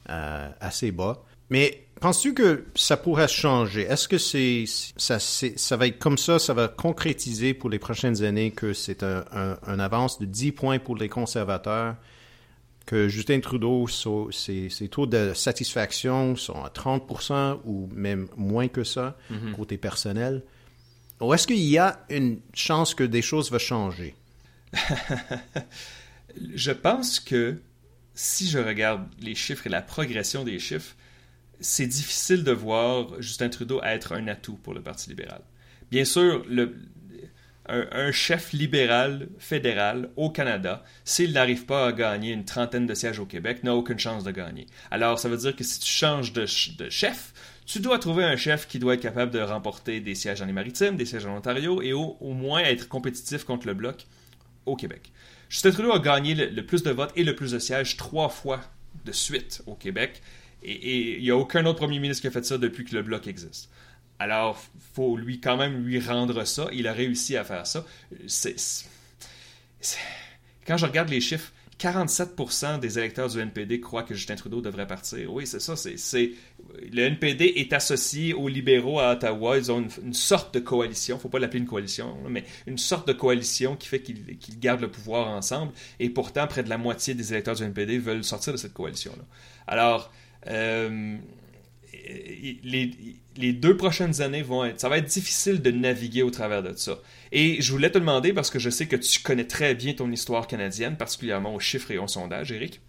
[0.07, 1.23] assez bas.
[1.49, 3.81] Mais penses-tu que ça pourrait changer?
[3.81, 8.23] Est-ce que c'est ça, ça va être comme ça, ça va concrétiser pour les prochaines
[8.23, 11.95] années que c'est un, un, avance de 10 points pour les conservateurs,
[12.85, 19.17] que Justin Trudeau, ses, taux de satisfaction sont à 30% ou même moins que ça,
[19.31, 19.51] mm-hmm.
[19.53, 20.43] côté personnel?
[21.19, 24.15] Ou est-ce qu'il y a une chance que des choses vont changer?
[26.53, 27.57] je pense que
[28.13, 30.95] si je regarde les chiffres et la progression des chiffres,
[31.59, 35.41] c'est difficile de voir Justin Trudeau être un atout pour le Parti libéral.
[35.91, 36.45] Bien sûr,
[37.67, 43.19] un, chef libéral fédéral au Canada, s'il n'arrive pas à gagner une trentaine de sièges
[43.19, 44.67] au Québec, n'a aucune chance de gagner.
[44.89, 47.33] Alors, ça veut dire que si tu changes de, chef,
[47.65, 50.53] tu dois trouver un chef qui doit être capable de remporter des sièges dans les
[50.53, 54.07] maritimes, des sièges en Ontario et au, moins être compétitif contre le Bloc
[54.65, 55.11] au Québec.
[55.51, 58.61] Justin Trudeau a gagné le plus de votes et le plus de sièges trois fois
[59.03, 60.21] de suite au Québec.
[60.63, 63.03] Et il n'y a aucun autre premier ministre qui a fait ça depuis que le
[63.03, 63.69] bloc existe.
[64.17, 66.69] Alors, faut lui quand même lui rendre ça.
[66.71, 67.85] Il a réussi à faire ça.
[70.65, 74.85] Quand je regarde les chiffres, 47% des électeurs du NPD croient que Justin Trudeau devrait
[74.85, 75.33] partir.
[75.33, 75.75] Oui, c'est ça.
[75.75, 76.31] C'est,
[76.91, 79.57] Le NPD est associé aux libéraux à Ottawa.
[79.57, 81.17] Ils ont une, sorte de coalition.
[81.17, 84.81] Faut pas l'appeler une coalition, mais une sorte de coalition qui fait qu'ils, qu'ils gardent
[84.81, 85.73] le pouvoir ensemble.
[85.99, 89.23] Et pourtant, près de la moitié des électeurs du NPD veulent sortir de cette coalition-là.
[89.65, 90.11] Alors,
[90.45, 91.17] euh,
[92.63, 94.79] les, deux prochaines années vont être.
[94.79, 96.99] Ça va être difficile de naviguer au travers de ça.
[97.31, 100.11] Et je voulais te demander, parce que je sais que tu connais très bien ton
[100.11, 102.81] histoire canadienne, particulièrement aux chiffres et aux sondages, Eric.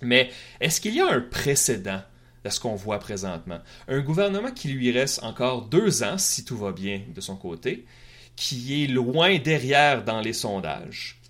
[0.00, 2.02] Mais est-ce qu'il y a un précédent
[2.44, 3.60] de ce qu'on voit présentement?
[3.88, 7.84] Un gouvernement qui lui reste encore deux ans, si tout va bien de son côté,
[8.36, 11.21] qui est loin derrière dans les sondages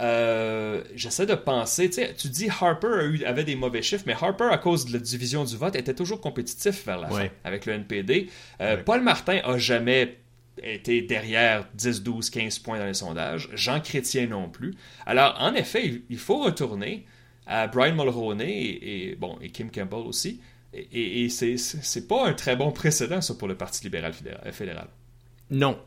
[0.00, 4.86] euh, j'essaie de penser, tu dis Harper avait des mauvais chiffres, mais Harper, à cause
[4.86, 8.30] de la division du vote, était toujours compétitif vers la fin avec le NPD.
[8.60, 10.18] Euh, Paul Martin a jamais
[10.62, 13.48] été derrière 10, 12, 15 points dans les sondages.
[13.54, 14.74] Jean Chrétien non plus.
[15.06, 17.04] Alors, en effet, il faut retourner
[17.46, 20.40] à Brian Mulroney et, bon, et Kim Campbell aussi.
[20.74, 24.12] Et, et c'est pas un très bon précédent, ça, pour le Parti libéral
[24.52, 24.88] fédéral.
[25.50, 25.78] Non,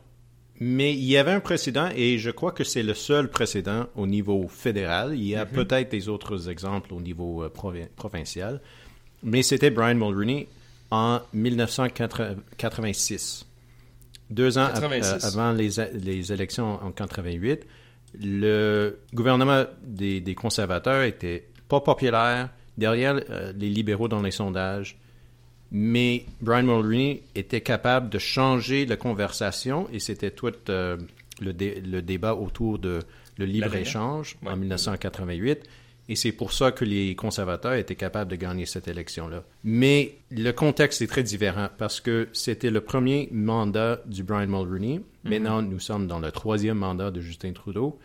[0.64, 4.06] mais il y avait un précédent et je crois que c'est le seul précédent au
[4.06, 5.16] niveau fédéral.
[5.16, 5.50] Il y a mhm.
[5.50, 7.50] peut-être des autres exemples au niveau euh,
[7.96, 8.60] provincial.
[9.24, 10.46] Mais c'était Brian Mulroney
[10.92, 13.44] en 1986.
[14.30, 17.66] Deux ans euh, avant les, les, élections en 88,
[18.22, 24.96] le gouvernement des, des conservateurs était pas populaire derrière euh, les libéraux dans les sondages
[25.72, 30.98] mais Brian Mulroney était capable de changer la conversation et c'était tout euh,
[31.40, 33.00] le, débat autour de
[33.38, 35.60] le libre-échange en 1988.
[36.10, 39.44] Et c'est pour ça que les conservateurs étaient capables de gagner cette élection-là.
[39.64, 44.98] Mais le contexte est très différent parce que c'était le premier mandat du Brian Mulroney.
[44.98, 45.30] Mm-hmm.
[45.30, 47.98] Maintenant, nous sommes dans le troisième mandat de Justin Trudeau.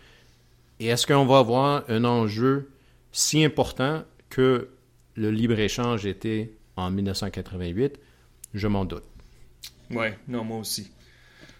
[0.79, 2.69] Et est-ce qu'on va avoir un enjeu
[3.11, 4.69] si important que
[5.15, 7.99] le libre-échange était en 1988,
[8.53, 9.03] je m'en doute.
[9.89, 10.91] Oui, non, moi aussi.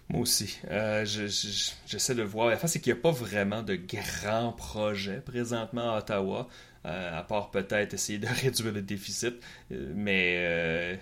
[0.10, 0.60] Moi aussi.
[0.70, 2.50] Euh, j'essaie de voir.
[2.50, 6.48] La fin, c'est qu'il n'y a pas vraiment de grands projets présentement à Ottawa,
[6.86, 9.36] euh, à part peut-être essayer de réduire le déficit.
[9.72, 11.00] Euh, mais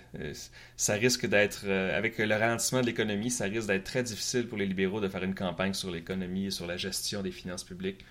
[0.76, 4.66] ça risque d'être, avec le ralentissement de l'économie, ça risque d'être très difficile pour les
[4.66, 8.04] libéraux de faire une campagne sur l'économie et sur la gestion des finances publiques.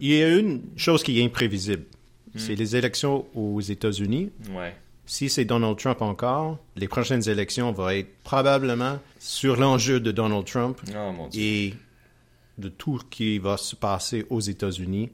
[0.00, 1.84] Il y a une chose qui est imprévisible.
[2.34, 2.38] Hmm.
[2.38, 4.30] C'est les élections aux États-Unis.
[4.50, 4.74] Ouais
[5.08, 10.44] si c'est Donald Trump encore, les prochaines élections vont être probablement sur l'enjeu de Donald
[10.44, 11.72] Trump oh, et
[12.58, 15.10] de tout ce qui va se passer aux États-Unis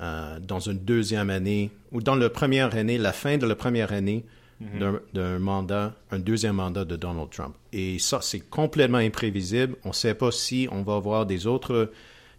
[0.00, 3.92] euh, dans une deuxième année ou dans la première année, la fin de la première
[3.92, 4.26] année
[4.60, 5.00] mhm.
[5.14, 7.54] d'un mandat, un deuxième mandat de Donald Trump.
[7.72, 9.76] Et ça, c'est complètement imprévisible.
[9.84, 11.90] On ne sait pas si on va avoir des autres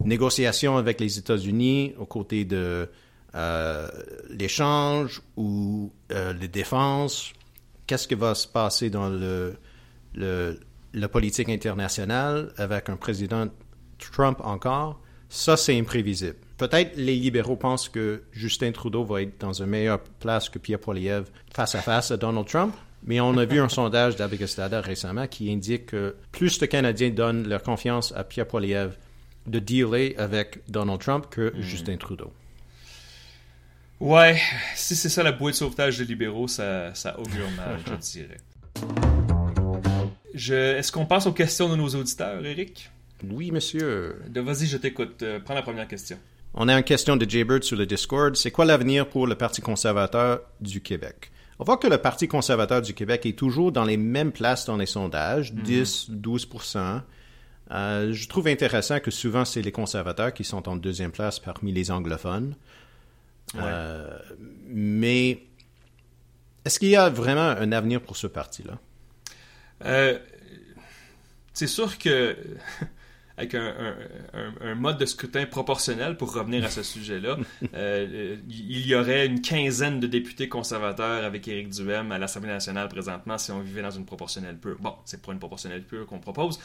[0.04, 2.88] négociations avec les États-Unis aux côtés de
[3.36, 3.86] euh,
[4.30, 7.32] l'échange ou euh, les défenses,
[7.86, 9.58] qu'est-ce qui va se passer dans le,
[10.94, 13.46] la politique internationale avec un président
[13.98, 16.36] Trump encore, ça c'est imprévisible.
[16.56, 20.80] Peut-être les libéraux pensent que Justin Trudeau va être dans une meilleure place que Pierre
[20.80, 22.74] Poilievre face à face à Donald Trump.
[23.04, 27.46] Mais on a vu un sondage d'Avigostada récemment qui indique que plus de Canadiens donnent
[27.46, 28.94] leur confiance à Pierre Poilievre
[29.46, 31.60] de dealer avec Donald Trump que hmm.
[31.60, 32.32] Justin Trudeau.
[33.98, 34.38] Ouais,
[34.74, 38.36] si c'est ça la bouée de sauvetage des libéraux, ça, ça augure mal, je dirais.
[40.34, 42.90] Est-ce qu'on passe aux questions de nos auditeurs, Eric?
[43.30, 44.20] Oui, monsieur.
[44.34, 45.22] Vas-y, je t'écoute.
[45.22, 46.18] Euh, prends la première question.
[46.52, 48.36] On a une question de Jaybird sur le Discord.
[48.36, 51.30] C'est quoi l'avenir pour le Parti conservateur du Québec?
[51.58, 54.76] On voit que le Parti conservateur du Québec est toujours dans les mêmes places dans
[54.76, 56.16] les sondages, 10, mhm.
[56.16, 56.48] 12
[57.70, 61.72] euh, Je trouve intéressant que souvent, c'est les conservateurs qui sont en deuxième place parmi
[61.72, 62.54] les anglophones.
[63.54, 64.18] Euh,
[64.66, 65.42] mais
[66.64, 68.78] est-ce qu'il y a vraiment un avenir pour ce parti-là?
[69.84, 70.18] Euh,
[71.52, 72.36] c'est sûr que
[73.38, 77.36] avec un, mode de scrutin proportionnel, pour revenir à ce sujet-là,
[77.74, 82.88] euh, il y aurait une quinzaine de députés conservateurs avec Éric Duhem à l'Assemblée nationale
[82.88, 84.78] présentement si on vivait dans une proportionnelle pure.
[84.80, 86.58] Bon, c'est pas une proportionnelle pure qu'on propose.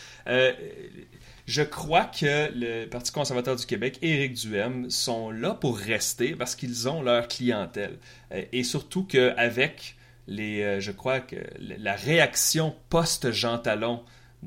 [1.51, 6.33] Je crois que le Parti conservateur du Québec et Éric Duhem sont là pour rester
[6.33, 7.99] parce qu'ils ont leur clientèle.
[8.31, 14.01] Euh, et surtout qu'avec les, euh, je crois que la réaction post-Jean Talon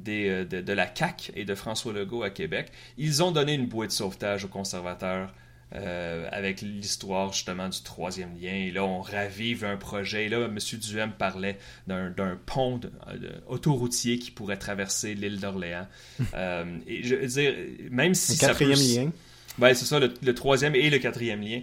[0.09, 3.87] euh, de, la CAQ et de François Legault à Québec, ils ont donné une bouée
[3.87, 5.35] de sauvetage aux conservateurs
[5.75, 8.53] euh, avec l'histoire justement du troisième lien.
[8.53, 10.27] Et là, on ravive un projet.
[10.27, 10.59] Et là, M.
[10.81, 12.81] Duhem parlait d'un pont
[13.49, 15.89] autoroutier qui pourrait traverser l'île d'Orléans.
[16.35, 17.55] Euh, et je veux dire,
[17.91, 19.13] même si le quatrième lien.
[19.59, 21.61] Ben, c'est ça, le, le, troisième et le quatrième lien.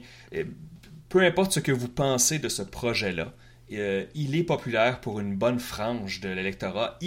[1.10, 3.34] peu importe ce que vous pensez de ce projet-là,
[3.74, 7.00] euh, il est populaire pour une bonne frange de l'électorat,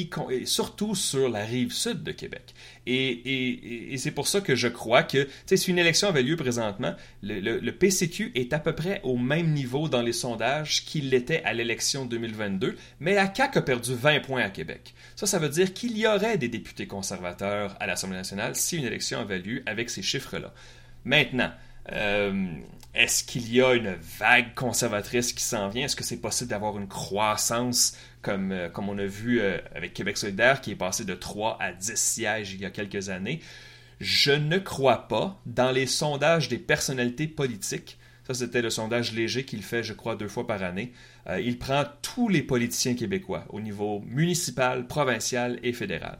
[0.45, 2.55] surtout sur la rive sud de Québec.
[2.87, 7.71] Et, c'est pour ça que je crois que, si une élection avait lieu présentement, le,
[7.71, 12.05] PCQ est à peu près au même niveau dans les sondages qu'il l'était à l'élection
[12.07, 14.95] 2022, mais la CAQ a perdu 20 points à Québec.
[15.17, 18.85] Ça, ça veut dire qu'il y aurait des députés conservateurs à l'Assemblée nationale si une
[18.85, 20.53] élection avait lieu avec ces chiffres-là.
[21.05, 21.51] Maintenant,
[21.93, 22.47] euh,
[22.95, 25.87] est-ce qu'il y a une vague conservatrice qui s'en vient?
[25.87, 30.17] Est-ce que c'est possible d'avoir une croissance comme, euh, on a vu euh, avec Québec
[30.17, 33.41] solidaire qui est passé de 3 à 10 sièges il y a quelques années?
[34.01, 35.41] Je ne crois pas.
[35.45, 40.15] Dans les sondages des personnalités politiques, ça c'était le sondage léger qu'il fait, je crois,
[40.15, 40.93] deux fois par année,
[41.27, 46.19] euh, il prend tous les politiciens québécois au niveau municipal, provincial et fédéral.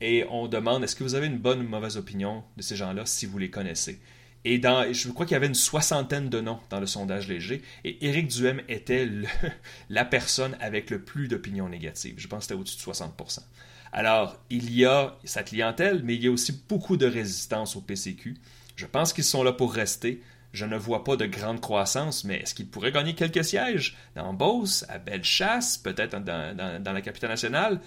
[0.00, 3.06] Et on demande, est-ce que vous avez une bonne ou mauvaise opinion de ces gens-là
[3.06, 4.00] si vous les connaissez?
[4.44, 7.62] Et je crois qu'il y avait une soixantaine de noms dans le sondage léger.
[7.84, 9.08] Et Éric Duhem était
[9.90, 12.14] la personne avec le plus d'opinions négatives.
[12.18, 13.40] Je pense que c'était au-dessus de 60%
[13.92, 17.80] Alors, il y a sa clientèle, mais il y a aussi beaucoup de résistance au
[17.80, 18.36] PCQ.
[18.76, 20.22] Je pense qu'ils sont là pour rester.
[20.52, 23.96] Je ne vois pas de grande croissance, mais est-ce qu'ils pourraient gagner quelques sièges?
[24.14, 27.80] Dans Beauce, à Bellechasse, peut-être dans, dans la capitale nationale?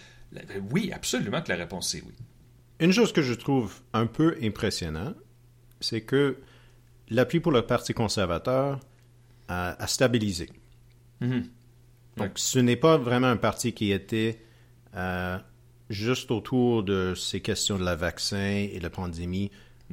[0.70, 2.14] Oui, absolument que la réponse est oui.
[2.80, 5.14] Une chose que je trouve un peu impressionnant,
[5.80, 6.38] c'est que
[7.12, 8.80] l'appui pour le Parti conservateur
[9.48, 10.50] a, stabilisé.
[11.20, 11.44] Mhm.
[12.18, 14.40] Donc, ce n'est pas vraiment un parti qui était
[14.96, 15.38] euh,
[15.90, 19.52] juste autour de ces questions de la vaccin et de la pandémie,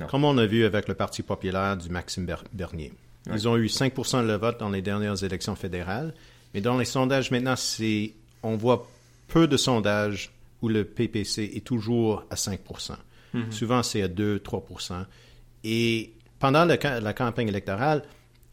[0.09, 2.93] comme on a vu avec le Parti populaire du Maxime Bernier.
[3.27, 6.15] Ils ont eu 5% de vote dans les dernières élections fédérales,
[6.55, 8.89] mais dans les sondages maintenant, c'est on voit
[9.27, 10.31] peu de sondages
[10.63, 12.61] où le PPC est toujours à 5
[13.35, 13.53] mhm.
[13.53, 15.07] Souvent, c'est à 2-3
[15.65, 18.03] et pendant la, campagne électorale,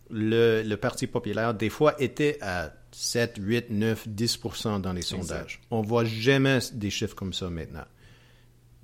[0.09, 5.61] le, Parti populaire, des fois, était à 7, 8, 9, 10% dans les sondages.
[5.71, 7.85] On ne voit jamais des chiffres comme ça maintenant.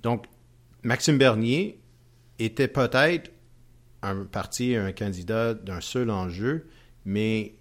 [0.02, 0.26] Donc,
[0.82, 1.80] Maxime Bernier
[2.38, 3.30] était peut-être
[4.02, 6.68] un parti, un candidat d'un seul enjeu,
[7.04, 7.54] mais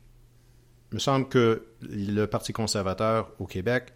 [0.92, 3.94] il me semble que le Parti conservateur au Québec,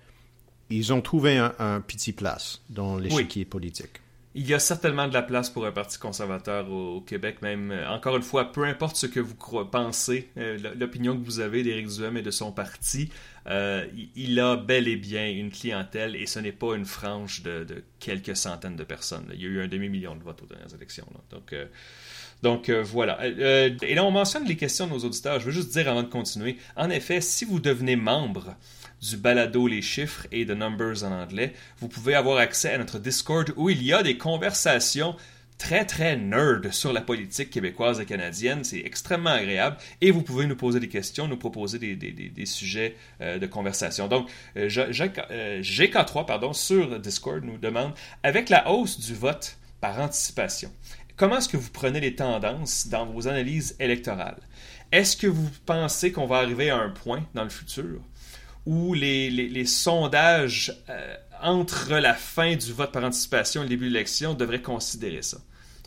[0.69, 4.01] ils ont trouvé un, petit place dans l'échiquier politique.
[4.37, 7.71] Il y a certainement de la place pour un parti conservateur au, Québec, même.
[7.71, 9.33] Euh, encore une fois, peu importe ce que vous
[9.71, 13.09] pensez, euh, l'opinion que vous avez d'Éric Duhem et de son parti,
[13.47, 17.65] euh, il a bel et bien une clientèle et ce n'est pas une frange de,
[17.99, 19.31] quelques centaines de personnes.
[19.33, 21.07] Il y a eu un demi-million de votes aux dernières élections.
[21.29, 21.55] Donc,
[22.43, 23.25] donc voilà.
[23.25, 25.39] et là, on mentionne les questions de nos auditeurs.
[25.39, 26.57] Je veux juste dire avant de continuer.
[26.75, 28.57] En effet, si vous devenez membre
[29.01, 32.99] du balado Les chiffres et The Numbers en anglais, vous pouvez avoir accès à notre
[32.99, 35.15] Discord où il y a des conversations
[35.57, 38.63] très très nerd sur la politique québécoise et canadienne.
[38.63, 43.39] C'est extrêmement agréable et vous pouvez nous poser des questions, nous proposer des, sujets euh,
[43.39, 44.07] de conversation.
[44.07, 47.93] Donc, euh, GK3 euh, pardon, sur Discord nous demande,
[48.23, 50.71] avec la hausse du vote par anticipation,
[51.15, 54.39] comment est-ce que vous prenez les tendances dans vos analyses électorales?
[54.91, 58.01] Est-ce que vous pensez qu'on va arriver à un point dans le futur
[58.65, 63.93] où les, sondages euh, entre la fin du vote par anticipation et le début de
[63.93, 65.37] l'élection devraient considérer ça.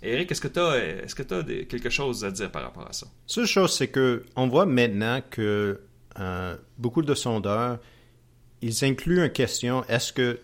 [0.02, 2.92] Eric, est-ce que tu as, est-ce que as quelque chose à dire par rapport à
[2.92, 3.08] ça?
[3.26, 5.80] Seule chose, c'est que on voit maintenant que
[6.20, 7.78] euh, beaucoup de sondeurs,
[8.62, 10.40] ils incluent une question est-ce que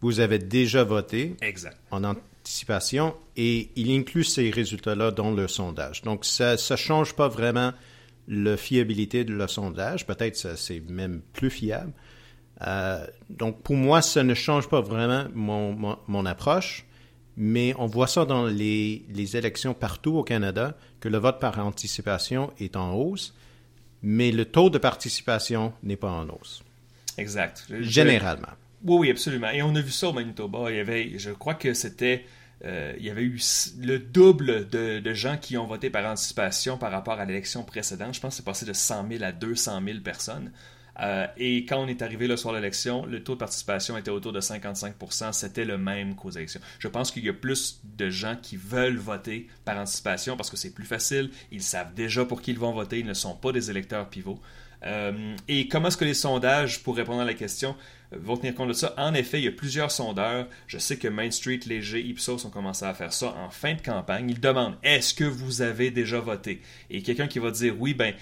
[0.00, 1.36] vous avez déjà voté?
[1.42, 1.78] Exact.
[1.90, 6.02] en anticipation et ils incluent ces résultats-là dans le sondage.
[6.02, 7.72] Donc, ça ne change pas vraiment
[8.28, 10.06] la fiabilité de le sondage.
[10.06, 11.92] Peut-être c'est même plus fiable.
[12.66, 16.86] Euh, donc, pour moi, ça ne change pas vraiment mon, mon, approche,
[17.36, 21.58] mais on voit ça dans les, les, élections partout au Canada, que le vote par
[21.58, 23.34] anticipation est en hausse,
[24.02, 26.62] mais le taux de participation n'est pas en hausse.
[27.18, 27.66] Exact.
[27.80, 28.48] Généralement.
[28.84, 29.50] Oui, oui, absolument.
[29.50, 30.70] Et on a vu ça au Manitoba.
[30.70, 32.24] Il y avait, je crois que c'était
[32.64, 33.40] euh, il y avait eu
[33.80, 38.14] le double de, gens qui ont voté par anticipation par rapport à l'élection précédente.
[38.14, 40.52] Je pense que c'est passé de 100 000 à 200 000 personnes.
[41.00, 44.10] Euh, et quand on est arrivé le soir de l'élection, le taux de participation était
[44.10, 46.60] autour de 55% C'était le même qu'aux élections.
[46.78, 50.56] Je pense qu'il y a plus de gens qui veulent voter par anticipation parce que
[50.56, 51.30] c'est plus facile.
[51.50, 52.98] Ils savent déjà pour qui ils vont voter.
[53.00, 54.40] Ils ne sont pas des électeurs pivots.
[54.84, 57.76] Euh, et comment est-ce que les sondages, pour répondre à la question,
[58.12, 58.94] vont tenir compte de ça?
[58.96, 60.46] En effet, il y a plusieurs sondeurs.
[60.66, 63.80] Je sais que Main Street, Léger, Ipsos ont commencé à faire ça en fin de
[63.80, 64.28] campagne.
[64.30, 66.60] Ils demandent est-ce que vous avez déjà voté?
[66.90, 68.14] Et quelqu'un qui va dire oui, ben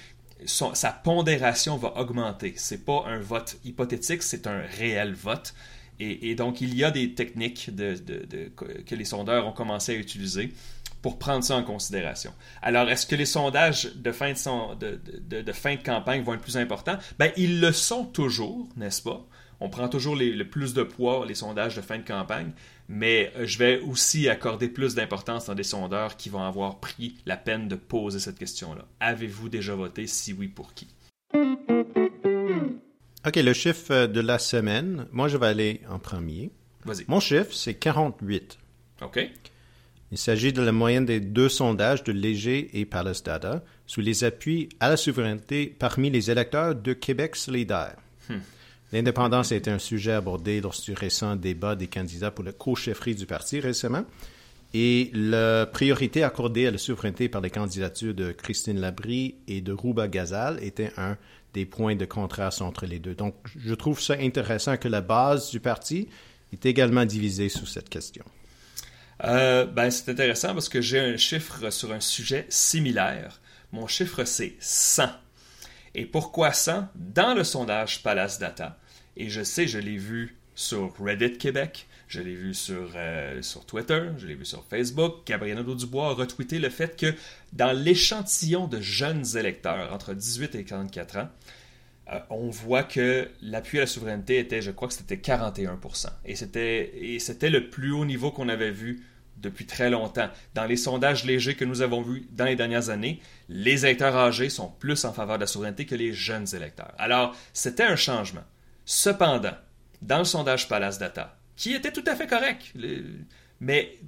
[0.46, 2.54] sa pondération va augmenter.
[2.56, 5.54] C'est pas un vote hypothétique, c'est un réel vote.
[6.02, 10.50] Et, donc, il y a des techniques que les sondeurs ont commencé à utiliser
[11.02, 12.32] pour prendre ça en considération.
[12.62, 15.00] Alors, est-ce que les sondages de fin de,
[15.42, 16.98] de, fin de campagne vont être plus importants?
[17.18, 19.26] Ben, ils le sont toujours, n'est-ce pas?
[19.60, 22.52] On prend toujours le plus de poids, les sondages de fin de campagne,
[22.88, 27.16] mais euh, je vais aussi accorder plus d'importance dans des sondeurs qui vont avoir pris
[27.26, 28.86] la peine de poser cette question-là.
[29.00, 30.06] Avez-vous déjà voté?
[30.06, 30.88] Si oui, pour qui?
[33.26, 36.50] OK, le chiffre de la semaine, moi je vais aller en premier.
[36.86, 37.04] Vas-y.
[37.06, 38.58] Mon chiffre, c'est 48.
[39.02, 39.30] OK.
[40.12, 44.24] Il s'agit de la moyenne des deux sondages de Léger et Palace Data sous les
[44.24, 47.96] appuis à la souveraineté parmi les électeurs de Québec solidaire.
[48.28, 48.38] Hmm.
[48.92, 53.14] L'indépendance a été un sujet abordé lors du récent débat des candidats pour la co-chefferie
[53.14, 54.04] du parti récemment.
[54.74, 59.72] Et la priorité accordée à la souveraineté par les candidatures de Christine Labrie et de
[59.72, 61.16] Rouba Gazal était un
[61.54, 63.14] des points de contraste entre les deux.
[63.14, 66.08] Donc, je trouve ça intéressant que la base du parti
[66.52, 68.24] est également divisée sur cette question.
[69.24, 73.40] Euh, ben, c'est intéressant parce que j'ai un chiffre sur un sujet similaire.
[73.72, 75.08] Mon chiffre, c'est 100.
[75.94, 78.78] Et pourquoi 100 Dans le sondage Palace Data,
[79.16, 83.64] et je sais, je l'ai vu sur Reddit Québec, je l'ai vu sur, euh, sur
[83.66, 85.26] Twitter, je l'ai vu sur Facebook.
[85.26, 87.14] Gabriel Nadeau-Dubois a retweeté le fait que
[87.52, 91.28] dans l'échantillon de jeunes électeurs entre 18 et 44 ans,
[92.12, 96.08] euh, on voit que l'appui à la souveraineté était, je crois que c'était 41%.
[96.24, 99.04] Et c'était, et c'était le plus haut niveau qu'on avait vu
[99.40, 100.28] depuis très longtemps.
[100.54, 104.50] Dans les sondages légers que nous avons vus dans les dernières années, les électeurs âgés
[104.50, 106.92] sont plus en faveur de la souveraineté que les jeunes électeurs.
[106.98, 108.44] Alors, c'était un changement.
[108.84, 109.56] Cependant,
[110.02, 112.72] dans le sondage Palace Data, qui était tout à fait correct,
[113.60, 113.98] mais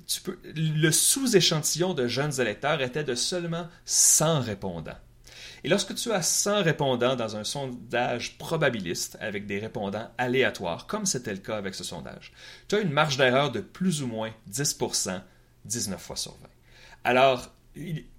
[0.55, 4.97] le sous-échantillon de jeunes électeurs était de seulement 100 répondants.
[5.65, 11.07] Et lorsque tu as 100 répondants dans un sondage probabiliste avec des répondants aléatoires, comme
[11.07, 12.33] c'était le cas avec ce sondage,
[12.69, 15.21] tu as une marge d'erreur de plus ou moins 10%
[15.65, 16.39] 19 fois sur 20.
[17.05, 17.53] Alors,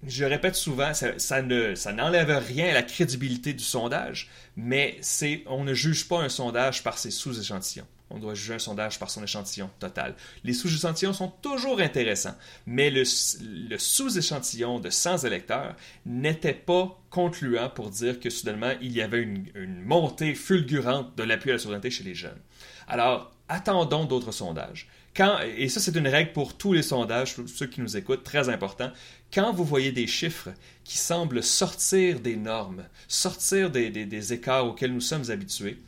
[0.06, 5.00] je répète souvent, ça, ne, ça n'enlève rien à la crédibilité du sondage, mais
[5.46, 7.86] on ne juge pas un sondage par ses sous-échantillons.
[8.14, 10.14] On doit juger un sondage par son échantillon total.
[10.44, 15.74] Les sous-échantillons sont toujours intéressants, mais le, sous-échantillon de 100 électeurs
[16.06, 21.50] n'était pas concluant pour dire que soudainement il y avait une, montée fulgurante de l'appui
[21.50, 22.38] à la souveraineté chez les jeunes.
[22.86, 24.88] Alors, attendons d'autres sondages.
[25.16, 28.24] Quand, et ça, c'est une règle pour tous les sondages, pour ceux qui nous écoutent,
[28.24, 28.90] très important.
[29.32, 30.50] Quand vous voyez des chiffres
[30.84, 35.78] qui semblent sortir des normes, sortir des, écarts auxquels nous sommes habitués,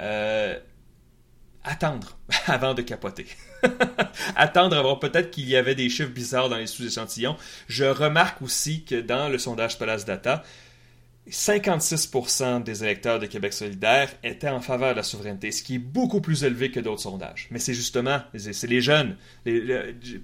[0.00, 0.58] euh,
[1.64, 3.26] attendre avant de capoter.
[4.36, 7.36] attendre avant peut-être qu'il y avait des chiffres bizarres dans les sous-échantillons.
[7.68, 10.42] Je remarque aussi que dans le sondage Palace Data,
[11.30, 15.78] 56% des électeurs de Québec solidaire étaient en faveur de la souveraineté, ce qui est
[15.78, 17.46] beaucoup plus élevé que d'autres sondages.
[17.50, 19.16] Mais c'est justement, c'est les jeunes.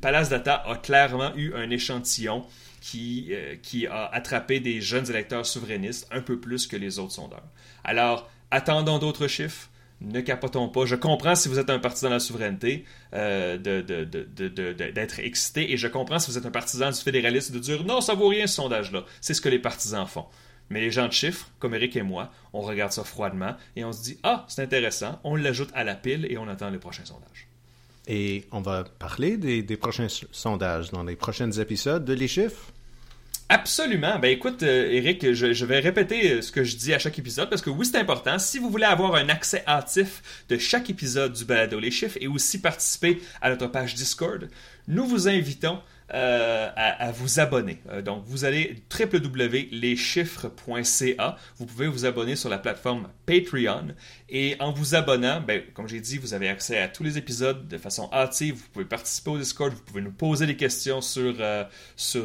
[0.01, 2.45] Palace Data a clairement eu un échantillon
[2.81, 7.13] qui, euh, qui a attrapé des jeunes électeurs souverainistes un peu plus que les autres
[7.13, 7.47] sondeurs.
[7.85, 9.69] Alors, attendons d'autres chiffres.
[10.01, 10.87] Ne capotons pas.
[10.87, 12.85] Je comprends si vous êtes un partisan de la souveraineté
[13.15, 17.85] euh, d'être excité et je comprends si vous êtes un partisan du fédéralisme de dire
[17.85, 19.05] non, ça vaut rien ce sondage-là.
[19.21, 20.27] C'est ce que les partisans font.
[20.71, 23.93] Mais les gens de chiffres, comme Eric et moi, on regarde ça froidement et on
[23.93, 27.05] se dit Ah, c'est intéressant, on l'ajoute à la pile et on attend les prochains
[27.05, 27.49] sondages.
[28.07, 32.73] Et on va parler des, prochains sondages dans les prochains épisodes de Les chiffres
[33.51, 34.19] Absolument.
[34.19, 37.49] Ben écoute, Eric, euh, je, vais répéter euh, ce que je dis à chaque épisode
[37.49, 38.39] parce que oui, c'est important.
[38.39, 42.27] Si vous voulez avoir un accès hâtif de chaque épisode du Balado Les Chiffres et
[42.27, 44.51] aussi participer à notre page Discord,
[44.87, 45.81] nous vous invitons
[46.15, 47.83] euh, à, vous abonner.
[47.91, 51.37] Euh, donc, vous allez www.leschiffres.ca.
[51.59, 53.89] Vous pouvez vous abonner sur la plateforme Patreon.
[54.31, 57.69] Et en vous abonnant, ben, comme j'ai dit, vous avez accès à tous les épisodes
[57.69, 58.55] de façon hâtive.
[58.55, 59.75] Vous pouvez participer au Discord.
[59.75, 61.65] Vous pouvez nous poser des questions sur, euh,
[61.97, 62.25] sur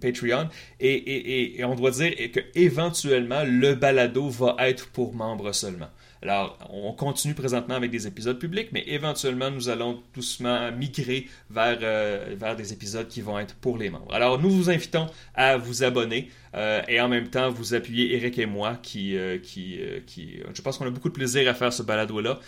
[0.00, 0.48] Patreon.
[0.80, 5.90] Et, et, on doit dire que éventuellement, le balado va être pour membres seulement.
[6.22, 11.78] Alors, on continue présentement avec des épisodes publics, mais éventuellement, nous allons doucement migrer vers,
[11.82, 14.12] euh, vers des épisodes qui vont être pour les membres.
[14.12, 18.38] Alors, nous vous invitons à vous abonner euh, et en même temps, vous appuyer Eric
[18.38, 21.72] et moi qui, euh, qui, qui je pense qu'on a beaucoup de plaisir à faire
[21.72, 22.38] ce balado-là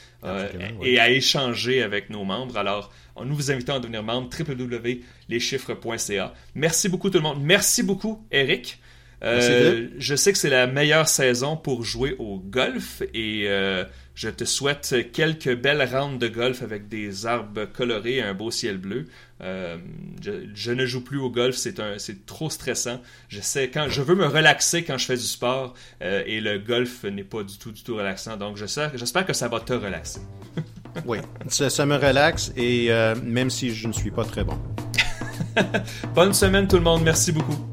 [0.83, 2.59] et à échanger avec nos membres.
[2.59, 2.93] Alors,
[3.25, 6.35] nous vous invitons à devenir membre www.leschiffres.ca.
[6.55, 7.43] Merci beaucoup tout le monde.
[7.43, 8.82] Merci beaucoup, Eric.
[9.25, 14.29] Euh, je sais que c'est la meilleure saison pour jouer au golf et euh, je
[14.29, 18.79] te souhaite quelques belles rounds de golf avec des arbres colorés et un beau ciel
[18.79, 19.07] bleu.
[19.41, 19.77] Euh,
[20.55, 23.01] je, ne joue plus au golf, c'est c'est trop stressant.
[23.29, 27.05] Je sais quand je veux me relaxer quand je fais du sport et le golf
[27.05, 28.37] n'est pas du tout du tout relaxant.
[28.37, 30.21] Donc j'espère que ça va te relaxer.
[31.07, 31.19] oui,
[31.49, 32.91] ça, ça, me relaxe et
[33.23, 34.59] même si je ne suis pas très bon.
[36.15, 37.72] Bonne semaine tout le monde, merci beaucoup.